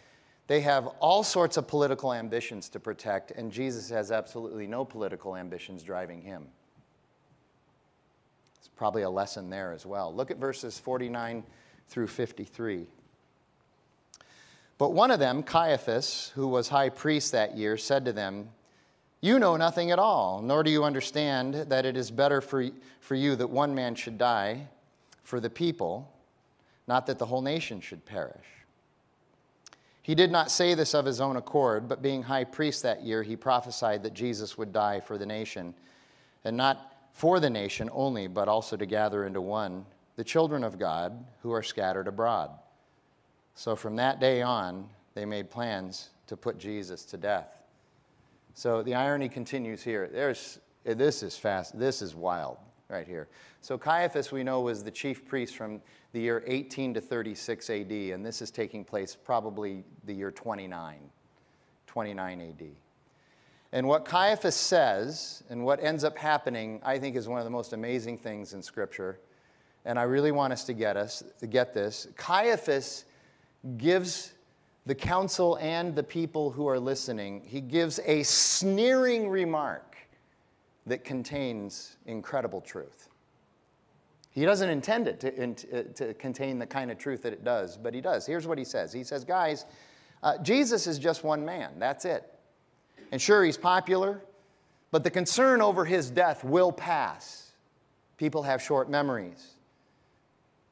[0.50, 5.36] They have all sorts of political ambitions to protect, and Jesus has absolutely no political
[5.36, 6.48] ambitions driving him.
[8.58, 10.12] It's probably a lesson there as well.
[10.12, 11.44] Look at verses 49
[11.88, 12.88] through 53.
[14.80, 18.50] But one of them, Caiaphas, who was high priest that year, said to them,
[19.22, 22.66] You know nothing at all, nor do you understand that it is better for,
[23.02, 24.68] for you that one man should die
[25.22, 26.12] for the people,
[26.88, 28.59] not that the whole nation should perish.
[30.10, 33.22] He did not say this of his own accord, but being high priest that year,
[33.22, 35.76] he prophesied that Jesus would die for the nation,
[36.44, 39.86] and not for the nation only, but also to gather into one
[40.16, 42.50] the children of God who are scattered abroad.
[43.54, 47.62] So from that day on, they made plans to put Jesus to death.
[48.56, 50.10] So the irony continues here.
[50.12, 51.78] There's, this is fast.
[51.78, 52.58] This is wild
[52.90, 53.28] right here.
[53.62, 55.80] So Caiaphas, we know, was the chief priest from
[56.12, 60.98] the year 18 to 36 AD, and this is taking place probably the year 29,
[61.86, 62.68] 29 AD.
[63.72, 67.52] And what Caiaphas says, and what ends up happening, I think is one of the
[67.52, 69.20] most amazing things in Scripture.
[69.86, 72.08] And I really want us to get us to get this.
[72.18, 73.06] Caiaphas
[73.78, 74.34] gives
[74.88, 79.89] the council and the people who are listening, he gives a sneering remark
[80.90, 83.10] that contains incredible truth.
[84.32, 87.94] He doesn't intend it to, to contain the kind of truth that it does, but
[87.94, 88.26] he does.
[88.26, 89.66] Here's what he says He says, Guys,
[90.22, 91.80] uh, Jesus is just one man.
[91.80, 92.24] That's it.
[93.12, 94.22] And sure, he's popular,
[94.92, 97.52] but the concern over his death will pass.
[98.18, 99.54] People have short memories.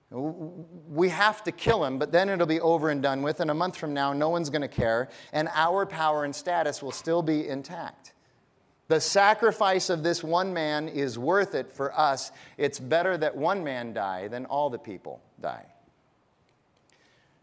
[0.09, 3.39] We have to kill him, but then it'll be over and done with.
[3.39, 6.81] And a month from now, no one's going to care, and our power and status
[6.81, 8.13] will still be intact.
[8.87, 12.31] The sacrifice of this one man is worth it for us.
[12.57, 15.65] It's better that one man die than all the people die.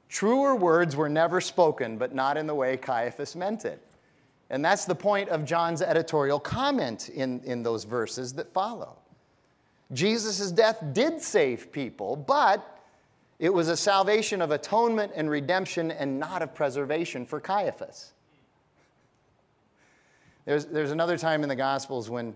[0.09, 3.82] Truer words were never spoken, but not in the way Caiaphas meant it.
[4.49, 8.97] And that's the point of John's editorial comment in, in those verses that follow.
[9.92, 12.80] Jesus' death did save people, but
[13.38, 18.13] it was a salvation of atonement and redemption and not of preservation for Caiaphas.
[20.45, 22.34] There's, there's another time in the Gospels when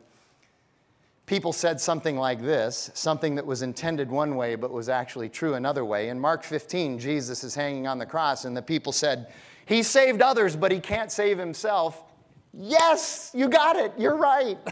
[1.27, 5.55] people said something like this, something that was intended one way but was actually true
[5.55, 6.09] another way.
[6.09, 9.33] In Mark 15, Jesus is hanging on the cross, and the people said,
[9.67, 12.03] He saved others, but he can't save himself.
[12.55, 14.59] Yes, you got it, you're right.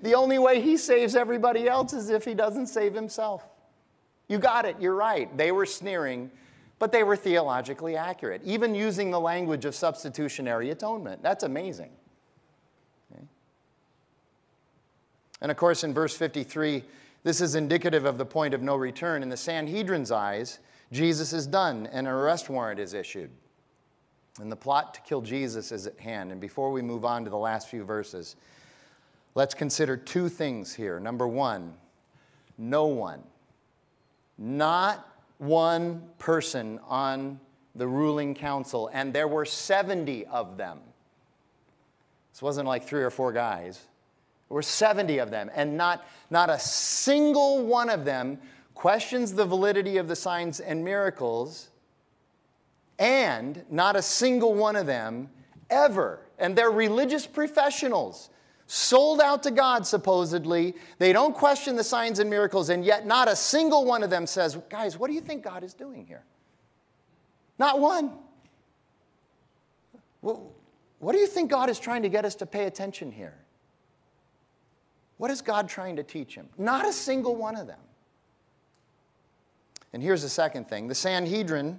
[0.00, 3.44] The only way he saves everybody else is if he doesn't save himself.
[4.28, 5.36] You got it, you're right.
[5.36, 6.30] They were sneering,
[6.82, 11.22] but they were theologically accurate, even using the language of substitutionary atonement.
[11.22, 11.92] That's amazing.
[13.14, 13.22] Okay.
[15.40, 16.82] And of course, in verse 53,
[17.22, 19.22] this is indicative of the point of no return.
[19.22, 20.58] In the Sanhedrin's eyes,
[20.90, 23.30] Jesus is done and an arrest warrant is issued.
[24.40, 26.32] And the plot to kill Jesus is at hand.
[26.32, 28.34] And before we move on to the last few verses,
[29.34, 31.00] Let's consider two things here.
[31.00, 31.74] Number one,
[32.58, 33.22] no one,
[34.36, 35.11] not
[35.42, 37.40] one person on
[37.74, 40.78] the ruling council, and there were 70 of them.
[42.32, 43.80] This wasn't like three or four guys.
[44.48, 48.38] There were 70 of them, and not, not a single one of them
[48.74, 51.70] questions the validity of the signs and miracles,
[53.00, 55.28] and not a single one of them
[55.70, 58.30] ever, and they're religious professionals
[58.66, 60.74] sold out to God, supposedly.
[60.98, 64.26] They don't question the signs and miracles, and yet not a single one of them
[64.26, 66.24] says, Guys, what do you think God is doing here?
[67.58, 68.12] Not one.
[70.20, 73.34] What do you think God is trying to get us to pay attention here?
[75.18, 76.48] What is God trying to teach him?
[76.58, 77.78] Not a single one of them.
[79.92, 81.78] And here's the second thing the Sanhedrin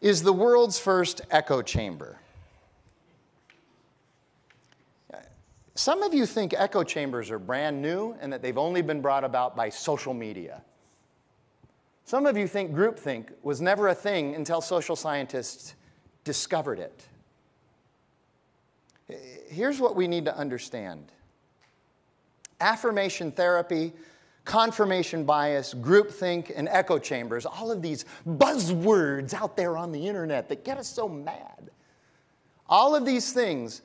[0.00, 2.18] is the world's first echo chamber.
[5.76, 9.24] Some of you think echo chambers are brand new and that they've only been brought
[9.24, 10.62] about by social media.
[12.06, 15.74] Some of you think groupthink was never a thing until social scientists
[16.24, 17.06] discovered it.
[19.10, 19.16] Eh,
[19.48, 21.12] here's what we need to understand
[22.58, 23.92] affirmation therapy,
[24.46, 30.48] confirmation bias, groupthink, and echo chambers, all of these buzzwords out there on the internet
[30.48, 31.70] that get us so mad.
[32.66, 33.82] All of these things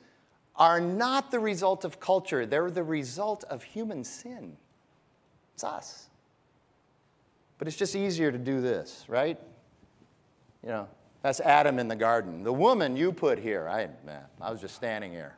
[0.56, 4.56] are not the result of culture, they're the result of human sin.
[5.54, 6.08] It's us.
[7.58, 9.38] But it's just easier to do this, right?
[10.62, 10.88] You know,
[11.22, 12.42] that's Adam in the garden.
[12.42, 15.36] The woman you put here, I, man, I was just standing here.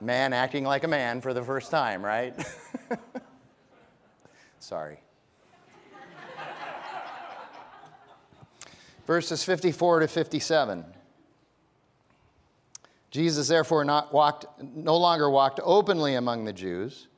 [0.00, 2.34] Man acting like a man for the first time, right?
[4.58, 4.98] Sorry.
[9.06, 10.84] Verses 54 to 57.
[13.10, 17.08] Jesus therefore not walked, no longer walked openly among the Jews,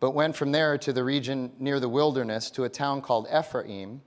[0.00, 4.02] but went from there to the region near the wilderness to a town called Ephraim,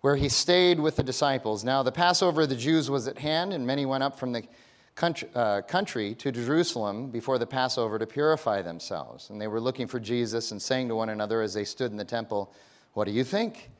[0.00, 1.64] where he stayed with the disciples.
[1.64, 4.42] Now the Passover of the Jews was at hand, and many went up from the
[4.94, 9.30] country, uh, country to Jerusalem before the Passover to purify themselves.
[9.30, 11.98] And they were looking for Jesus and saying to one another as they stood in
[11.98, 12.52] the temple,
[12.94, 13.70] What do you think?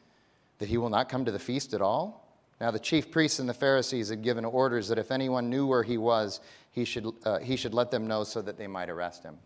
[0.59, 2.30] That he will not come to the feast at all?
[2.61, 5.83] Now, the chief priests and the Pharisees had given orders that if anyone knew where
[5.83, 6.41] he was,
[6.73, 9.39] he should, uh, he should let them know so that they might arrest him.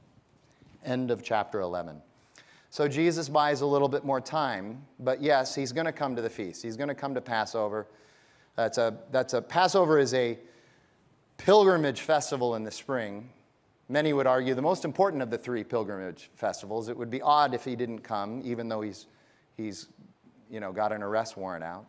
[0.85, 2.03] End of chapter 11.
[2.71, 6.23] So Jesus buys a little bit more time, but yes, he's going to come to
[6.23, 6.61] the feast.
[6.61, 7.87] He's going to come to Passover.
[8.57, 10.37] That's a, that's a, Passover is a
[11.37, 13.31] pilgrimage festival in the spring.
[13.89, 16.89] Many would argue the most important of the three pilgrimage festivals.
[16.89, 19.07] It would be odd if he didn't come, even though he's,
[19.57, 19.87] he's
[20.51, 21.87] you know, got an arrest warrant out.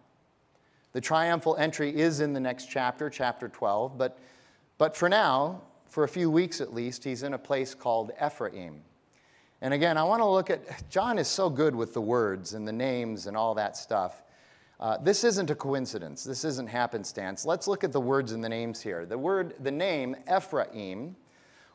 [0.96, 4.18] The triumphal entry is in the next chapter, chapter 12, but,
[4.78, 8.80] but for now, for a few weeks at least, he's in a place called Ephraim.
[9.60, 12.66] And again, I want to look at, John is so good with the words and
[12.66, 14.24] the names and all that stuff.
[14.80, 16.24] Uh, this isn't a coincidence.
[16.24, 17.46] This isn't happenstance.
[17.46, 19.06] Let's look at the words and the names here.
[19.06, 21.18] The word, the name Ephraim,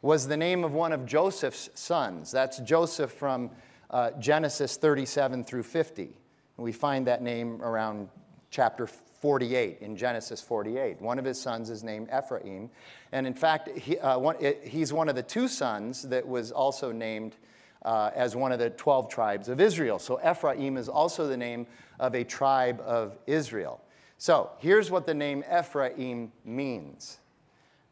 [0.01, 2.31] was the name of one of Joseph's sons.
[2.31, 3.51] That's Joseph from
[3.91, 6.17] uh, Genesis 37 through 50.
[6.57, 8.09] We find that name around
[8.51, 8.89] chapter
[9.21, 11.01] 48, in Genesis 48.
[11.01, 12.71] One of his sons is named Ephraim.
[13.13, 16.51] And in fact, he, uh, one, it, he's one of the two sons that was
[16.51, 17.37] also named
[17.85, 19.99] uh, as one of the 12 tribes of Israel.
[19.99, 21.67] So Ephraim is also the name
[21.99, 23.81] of a tribe of Israel.
[24.17, 27.19] So here's what the name Ephraim means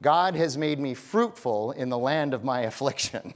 [0.01, 3.35] God has made me fruitful in the land of my affliction.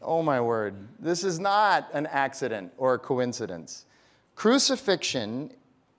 [0.00, 0.74] oh my word.
[0.98, 3.84] This is not an accident or a coincidence.
[4.34, 5.52] Crucifixion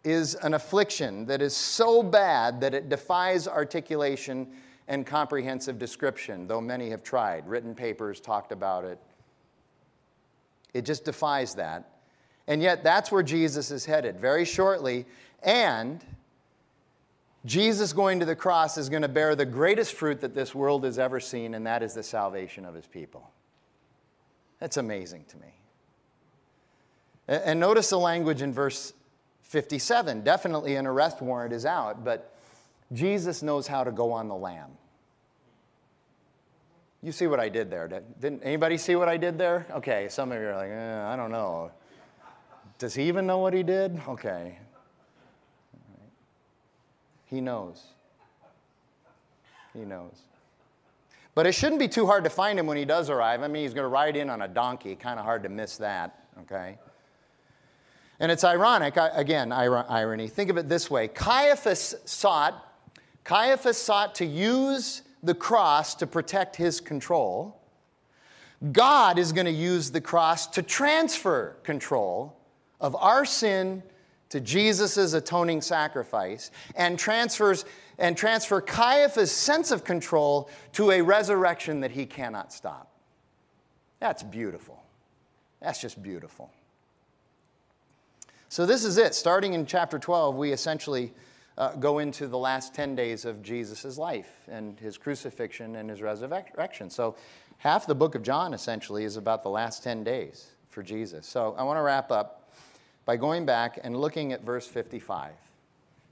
[0.03, 4.47] is an affliction that is so bad that it defies articulation
[4.87, 7.47] and comprehensive description, though many have tried.
[7.47, 8.99] Written papers talked about it.
[10.73, 11.89] It just defies that.
[12.47, 15.05] And yet, that's where Jesus is headed very shortly.
[15.43, 16.03] And
[17.45, 20.83] Jesus going to the cross is going to bear the greatest fruit that this world
[20.83, 23.29] has ever seen, and that is the salvation of his people.
[24.59, 25.47] That's amazing to me.
[27.27, 28.93] And notice the language in verse
[29.51, 30.21] 57.
[30.21, 32.33] Definitely an arrest warrant is out, but
[32.93, 34.69] Jesus knows how to go on the lam.
[37.03, 37.89] You see what I did there?
[38.21, 39.67] Didn't anybody see what I did there?
[39.71, 41.69] Okay, some of you are like, eh, I don't know.
[42.77, 43.99] Does he even know what he did?
[44.07, 44.57] Okay.
[47.25, 47.83] He knows.
[49.73, 50.15] He knows.
[51.35, 53.41] But it shouldn't be too hard to find him when he does arrive.
[53.41, 54.95] I mean, he's going to ride in on a donkey.
[54.95, 56.77] Kind of hard to miss that, okay?
[58.21, 60.27] And it's ironic, again, irony.
[60.27, 62.71] Think of it this way Caiaphas sought,
[63.23, 67.59] Caiaphas sought to use the cross to protect his control.
[68.71, 72.37] God is going to use the cross to transfer control
[72.79, 73.81] of our sin
[74.29, 77.65] to Jesus' atoning sacrifice and transfers
[77.97, 82.91] and transfer Caiaphas' sense of control to a resurrection that he cannot stop.
[83.99, 84.79] That's beautiful.
[85.59, 86.51] That's just beautiful.
[88.51, 89.15] So, this is it.
[89.15, 91.13] Starting in chapter 12, we essentially
[91.57, 96.01] uh, go into the last 10 days of Jesus' life and his crucifixion and his
[96.01, 96.89] resurrection.
[96.89, 97.15] So,
[97.59, 101.25] half the book of John essentially is about the last 10 days for Jesus.
[101.25, 102.51] So, I want to wrap up
[103.05, 105.31] by going back and looking at verse 55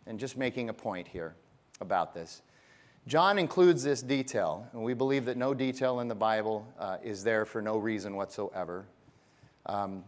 [0.07, 1.35] and just making a point here
[1.81, 2.41] about this.
[3.05, 7.21] John includes this detail, and we believe that no detail in the Bible uh, is
[7.21, 8.85] there for no reason whatsoever.
[9.65, 10.05] Um,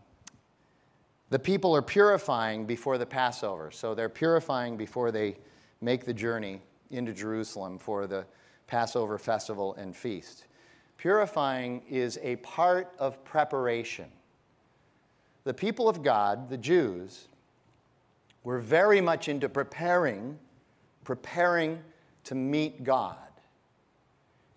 [1.32, 3.72] the people are purifying before the Passover.
[3.72, 5.38] So they're purifying before they
[5.80, 6.62] make the journey
[6.92, 8.26] into Jerusalem for the
[8.68, 10.46] Passover festival and feast.
[10.98, 14.06] Purifying is a part of preparation.
[15.46, 17.30] The people of God, the Jews,
[18.44, 20.38] were very much into preparing,
[21.06, 21.82] preparing
[22.26, 23.16] to meet God.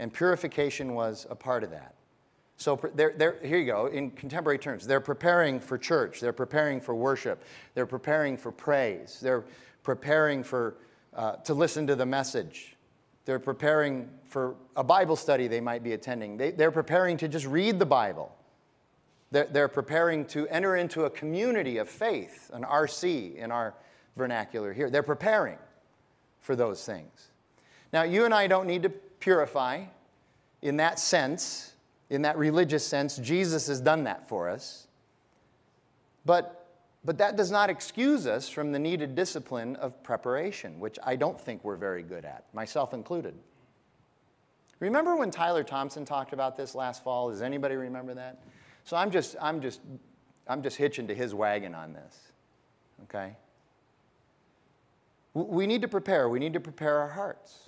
[0.01, 1.95] And purification was a part of that.
[2.57, 6.81] So they're, they're, here you go, in contemporary terms, they're preparing for church, they're preparing
[6.81, 7.43] for worship,
[7.75, 9.45] they're preparing for praise, they're
[9.83, 10.77] preparing for,
[11.15, 12.77] uh, to listen to the message,
[13.25, 17.47] they're preparing for a Bible study they might be attending, they, they're preparing to just
[17.47, 18.35] read the Bible.
[19.33, 23.75] They're, they're preparing to enter into a community of faith, an RC in our
[24.17, 24.91] vernacular here.
[24.91, 25.59] They're preparing
[26.41, 27.31] for those things.
[27.93, 29.85] Now, you and I don't need to purify
[30.63, 31.74] in that sense,
[32.11, 33.17] in that religious sense.
[33.17, 34.87] Jesus has done that for us.
[36.25, 36.67] But,
[37.05, 41.41] but that does not excuse us from the needed discipline of preparation, which I don't
[41.41, 43.35] think we're very good at, myself included.
[44.81, 47.31] Remember when Tyler Thompson talked about this last fall?
[47.31, 48.39] Does anybody remember that?
[48.85, 49.81] So I'm just, I'm just,
[50.47, 52.19] I'm just hitching to his wagon on this.
[53.05, 53.37] Okay?
[55.33, 56.29] We need to prepare.
[56.29, 57.64] We need to prepare our hearts.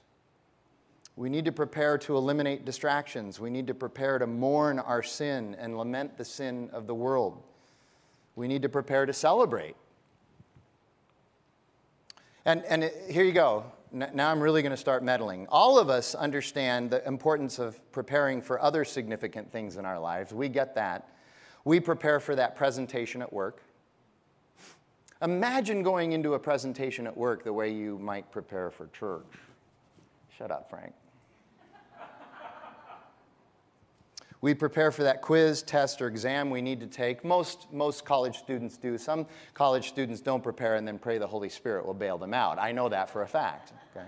[1.16, 3.40] We need to prepare to eliminate distractions.
[3.40, 7.42] We need to prepare to mourn our sin and lament the sin of the world.
[8.36, 9.76] We need to prepare to celebrate.
[12.44, 13.64] And, and here you go.
[13.92, 15.46] Now I'm really going to start meddling.
[15.48, 20.34] All of us understand the importance of preparing for other significant things in our lives.
[20.34, 21.08] We get that.
[21.64, 23.62] We prepare for that presentation at work.
[25.22, 29.24] Imagine going into a presentation at work the way you might prepare for church.
[30.36, 30.92] Shut up, Frank.
[34.40, 37.24] We prepare for that quiz, test, or exam we need to take.
[37.24, 38.98] Most, most college students do.
[38.98, 42.58] Some college students don't prepare and then pray the Holy Spirit will bail them out.
[42.58, 43.72] I know that for a fact.
[43.96, 44.06] Okay?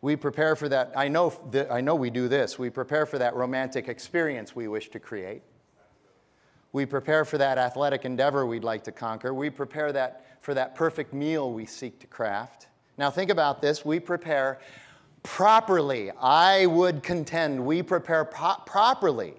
[0.00, 0.92] We prepare for that.
[0.96, 2.58] I know, that, I know we do this.
[2.58, 5.42] We prepare for that romantic experience we wish to create.
[6.72, 9.34] We prepare for that athletic endeavor we'd like to conquer.
[9.34, 12.68] We prepare that for that perfect meal we seek to craft.
[12.96, 13.84] Now, think about this.
[13.84, 14.60] We prepare
[15.28, 16.10] properly.
[16.20, 19.34] I would contend we prepare pro- properly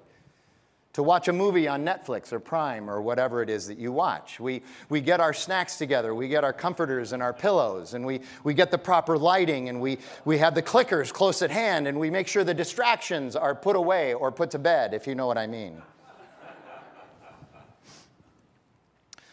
[0.93, 4.39] to watch a movie on Netflix or Prime or whatever it is that you watch.
[4.39, 8.21] We, we get our snacks together, we get our comforters and our pillows, and we,
[8.43, 11.99] we get the proper lighting, and we, we have the clickers close at hand, and
[11.99, 15.25] we make sure the distractions are put away or put to bed, if you know
[15.25, 15.81] what I mean.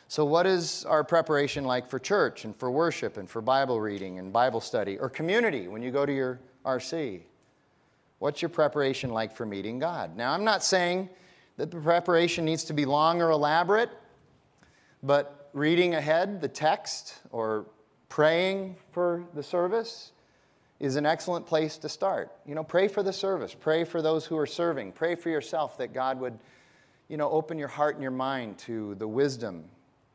[0.08, 4.20] So, what is our preparation like for church and for worship and for Bible reading
[4.20, 7.22] and Bible study or community when you go to your RC?
[8.20, 10.16] What's your preparation like for meeting God?
[10.16, 11.08] Now, I'm not saying
[11.56, 13.90] that the preparation needs to be long or elaborate,
[15.02, 17.66] but reading ahead the text or
[18.08, 20.12] praying for the service
[20.78, 22.30] is an excellent place to start.
[22.46, 25.76] You know, pray for the service, pray for those who are serving, pray for yourself
[25.78, 26.38] that God would,
[27.08, 29.64] you know, open your heart and your mind to the wisdom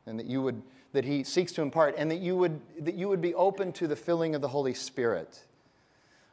[0.06, 3.08] and that you would that he seeks to impart and that you would that you
[3.08, 5.44] would be open to the filling of the Holy Spirit.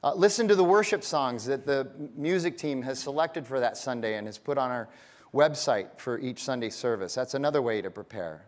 [0.03, 4.15] Uh, listen to the worship songs that the music team has selected for that Sunday
[4.15, 4.87] and has put on our
[5.33, 7.13] website for each Sunday service.
[7.13, 8.45] That's another way to prepare.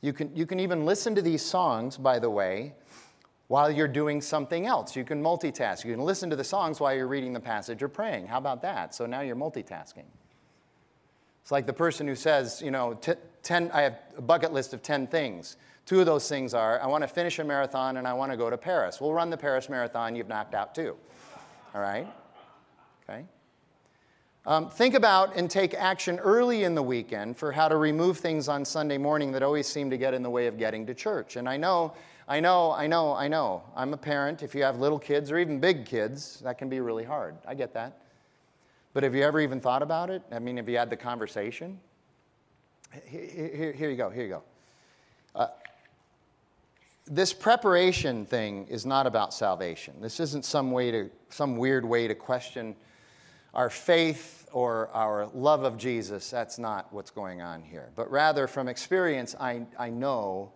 [0.00, 2.74] You can, you can even listen to these songs, by the way,
[3.48, 4.94] while you're doing something else.
[4.94, 5.84] You can multitask.
[5.84, 8.26] You can listen to the songs while you're reading the passage or praying.
[8.26, 8.94] How about that?
[8.94, 10.04] So now you're multitasking.
[11.44, 14.72] It's like the person who says, you know, t- 10, I have a bucket list
[14.72, 15.58] of 10 things.
[15.84, 18.38] Two of those things are I want to finish a marathon and I want to
[18.38, 18.98] go to Paris.
[18.98, 20.96] We'll run the Paris Marathon, you've knocked out two.
[21.74, 22.06] All right?
[23.02, 23.26] Okay?
[24.46, 28.48] Um, think about and take action early in the weekend for how to remove things
[28.48, 31.36] on Sunday morning that always seem to get in the way of getting to church.
[31.36, 31.92] And I know,
[32.26, 33.64] I know, I know, I know.
[33.76, 34.42] I'm a parent.
[34.42, 37.36] If you have little kids or even big kids, that can be really hard.
[37.46, 37.98] I get that.
[38.94, 40.22] But have you ever even thought about it?
[40.30, 41.80] I mean, have you had the conversation?
[43.06, 44.42] Here, here, here you go, here you go.
[45.34, 45.48] Uh,
[47.06, 49.94] this preparation thing is not about salvation.
[50.00, 52.76] This isn't some way to, some weird way to question
[53.52, 56.30] our faith or our love of Jesus.
[56.30, 57.90] That's not what's going on here.
[57.96, 60.52] But rather, from experience, I, I know,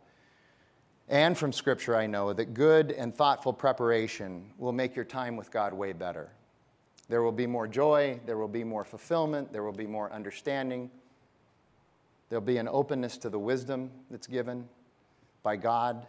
[1.08, 5.50] and from Scripture, I know that good and thoughtful preparation will make your time with
[5.50, 6.30] God way better.
[7.08, 10.90] There will be more joy, there will be more fulfillment, there will be more understanding.
[12.28, 14.68] There'll be an openness to the wisdom that's given
[15.42, 16.06] by God.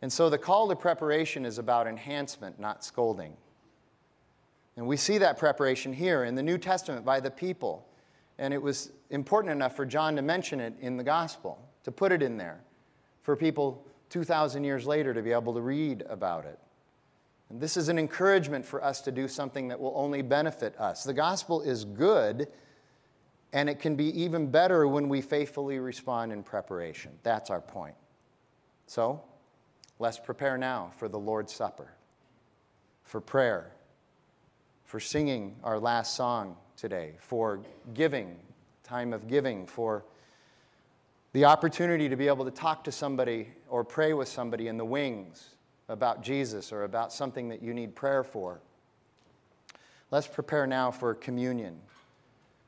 [0.00, 3.36] And so the call to preparation is about enhancement, not scolding.
[4.76, 7.86] And we see that preparation here in the New Testament by the people.
[8.38, 12.10] And it was important enough for John to mention it in the gospel, to put
[12.10, 12.60] it in there,
[13.22, 16.58] for people 2,000 years later to be able to read about it.
[17.54, 21.04] And this is an encouragement for us to do something that will only benefit us.
[21.04, 22.48] The gospel is good,
[23.52, 27.12] and it can be even better when we faithfully respond in preparation.
[27.22, 27.94] That's our point.
[28.88, 29.22] So,
[30.00, 31.92] let's prepare now for the Lord's Supper,
[33.04, 33.70] for prayer,
[34.84, 37.60] for singing our last song today, for
[37.94, 38.34] giving,
[38.82, 40.04] time of giving, for
[41.34, 44.84] the opportunity to be able to talk to somebody or pray with somebody in the
[44.84, 45.53] wings
[45.88, 48.60] about Jesus or about something that you need prayer for.
[50.10, 51.78] Let's prepare now for communion,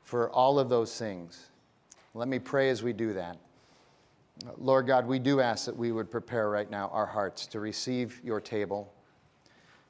[0.03, 1.49] for all of those things.
[2.13, 3.37] Let me pray as we do that.
[4.57, 8.21] Lord God, we do ask that we would prepare right now our hearts to receive
[8.23, 8.93] your table,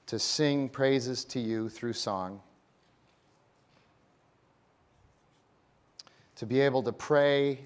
[0.05, 2.39] to sing praises to you through song,
[6.35, 7.59] to be able to pray,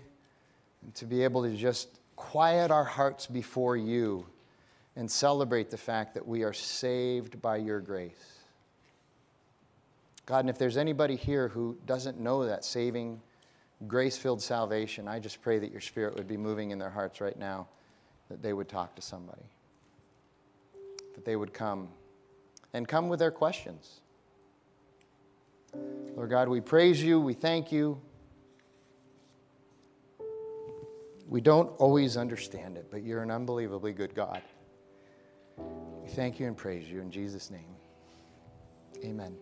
[0.84, 4.26] and to be able to just quiet our hearts before you
[4.96, 8.40] and celebrate the fact that we are saved by your grace.
[10.26, 13.22] God, and if there's anybody here who doesn't know that saving,
[13.88, 17.22] grace filled salvation, I just pray that your spirit would be moving in their hearts
[17.22, 17.68] right now,
[18.30, 19.50] that they would talk to somebody,
[21.16, 21.90] that they would come
[22.74, 24.02] and come with their questions.
[26.16, 28.00] Lord God, we praise you, we thank you.
[31.28, 34.42] We don't always understand it, but you're an unbelievably good God.
[35.58, 37.76] We thank you and praise you in Jesus' name.
[39.04, 39.36] Amen.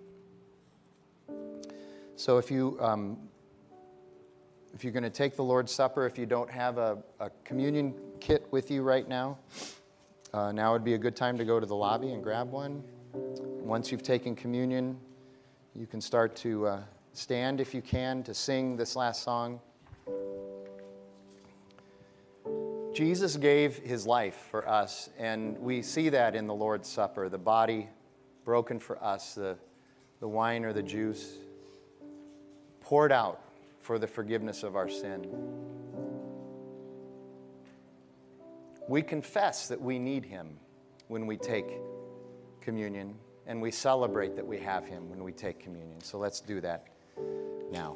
[2.15, 3.17] So if you um,
[4.73, 7.93] if you're going to take the Lord's Supper, if you don't have a, a communion
[8.19, 9.37] kit with you right now,
[10.33, 12.83] uh, now would be a good time to go to the lobby and grab one.
[13.13, 14.99] Once you've taken communion,
[15.75, 16.81] you can start to uh,
[17.13, 19.59] stand if you can to sing this last song.
[22.99, 27.37] Jesus gave his life for us, and we see that in the Lord's Supper the
[27.37, 27.87] body
[28.43, 29.55] broken for us, the,
[30.19, 31.37] the wine or the juice
[32.81, 33.39] poured out
[33.79, 35.25] for the forgiveness of our sin.
[38.89, 40.57] We confess that we need him
[41.07, 41.67] when we take
[42.59, 43.15] communion,
[43.47, 46.01] and we celebrate that we have him when we take communion.
[46.01, 46.87] So let's do that
[47.71, 47.95] now.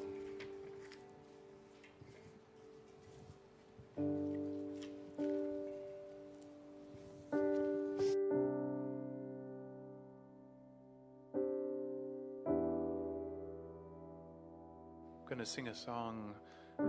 [15.44, 16.34] To sing a song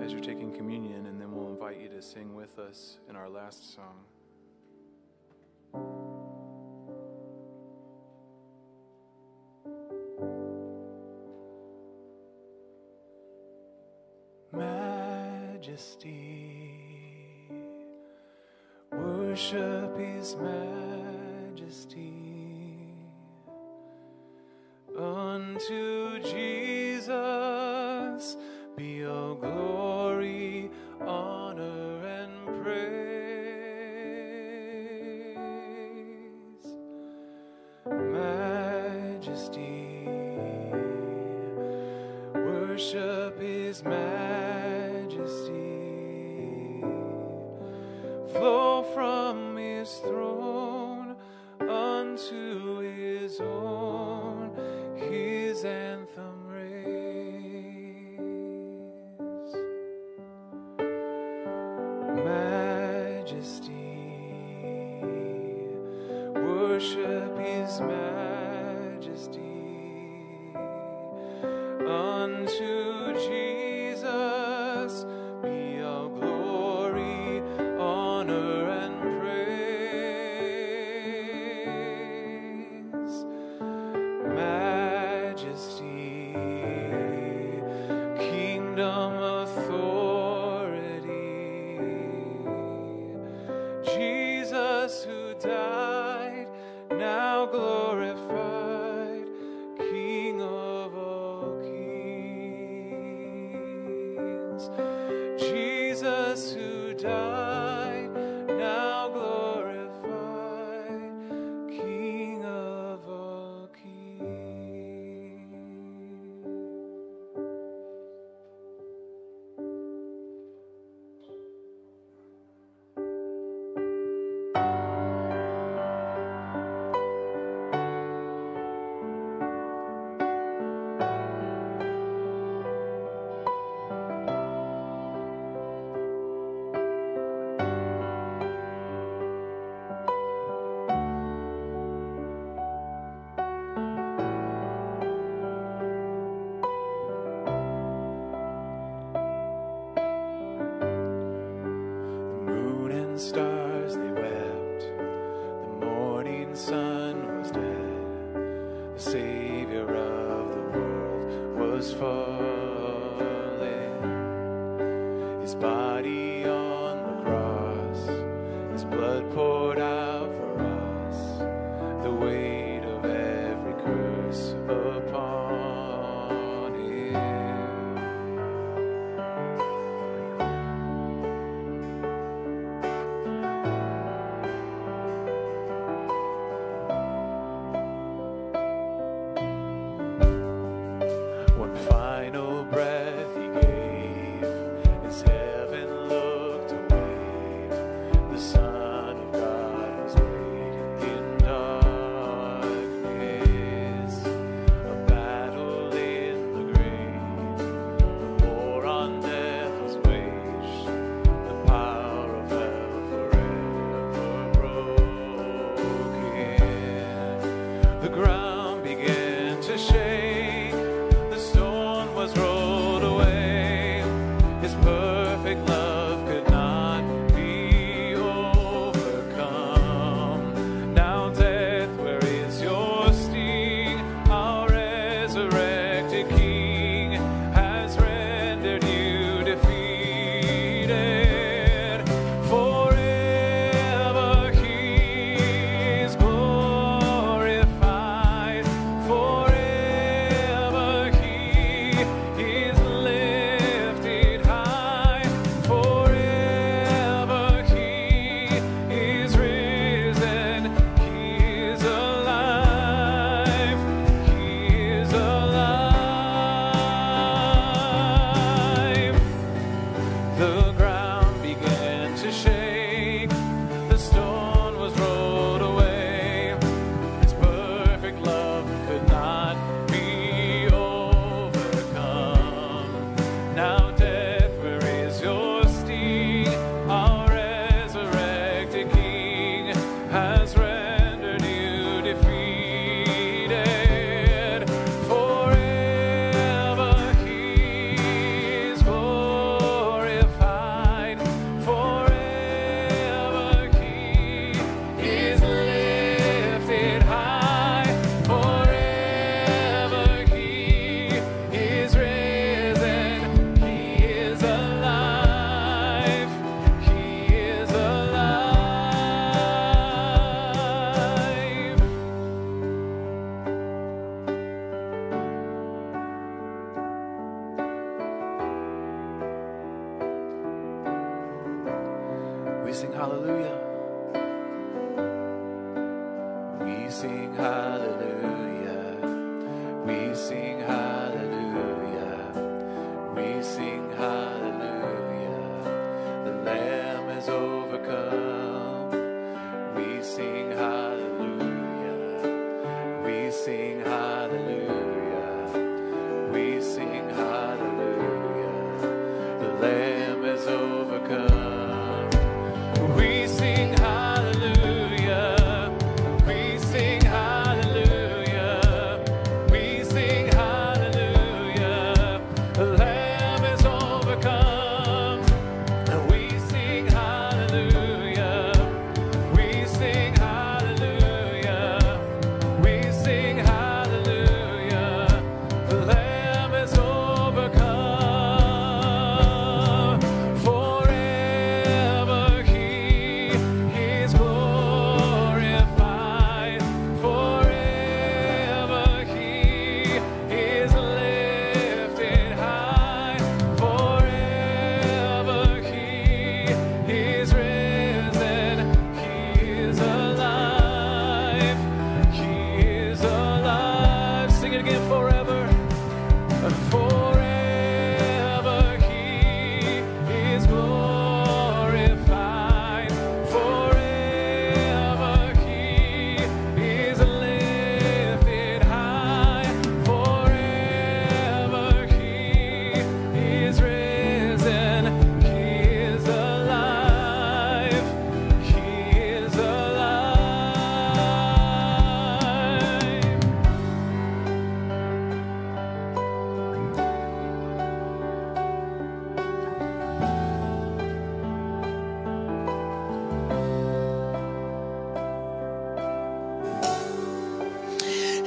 [0.00, 3.28] as you're taking communion, and then we'll invite you to sing with us in our
[3.28, 4.04] last song.
[14.52, 15.90] Majesty,
[18.92, 20.63] worship His majesty
[94.84, 96.46] Jesus who died,
[96.90, 98.33] now glorified,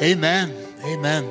[0.07, 0.55] Amen.
[0.85, 1.25] Amen.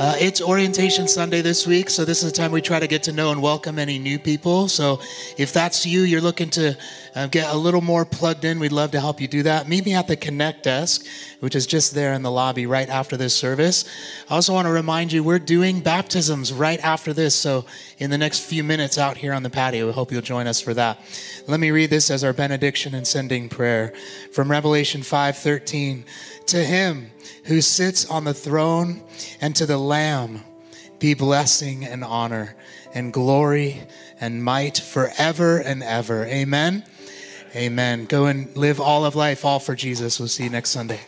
[0.00, 3.04] Uh, it's Orientation Sunday this week, so this is the time we try to get
[3.04, 4.66] to know and welcome any new people.
[4.66, 5.00] So
[5.36, 6.76] if that's you, you're looking to
[7.14, 9.68] uh, get a little more plugged in, we'd love to help you do that.
[9.68, 11.06] Meet me at the Connect desk,
[11.38, 13.84] which is just there in the lobby right after this service.
[14.28, 17.64] I also want to remind you we're doing baptisms right after this, so
[17.98, 20.60] in the next few minutes out here on the patio, we hope you'll join us
[20.60, 20.98] for that.
[21.48, 23.92] Let me read this as our benediction and sending prayer
[24.32, 26.04] from Revelation 5:13.
[26.46, 27.10] To him
[27.44, 29.02] who sits on the throne
[29.40, 30.42] and to the Lamb
[30.98, 32.54] be blessing and honor
[32.94, 33.82] and glory
[34.20, 36.24] and might forever and ever.
[36.26, 36.84] Amen.
[37.56, 38.04] Amen.
[38.06, 40.18] Go and live all of life, all for Jesus.
[40.18, 41.00] We'll see you next Sunday.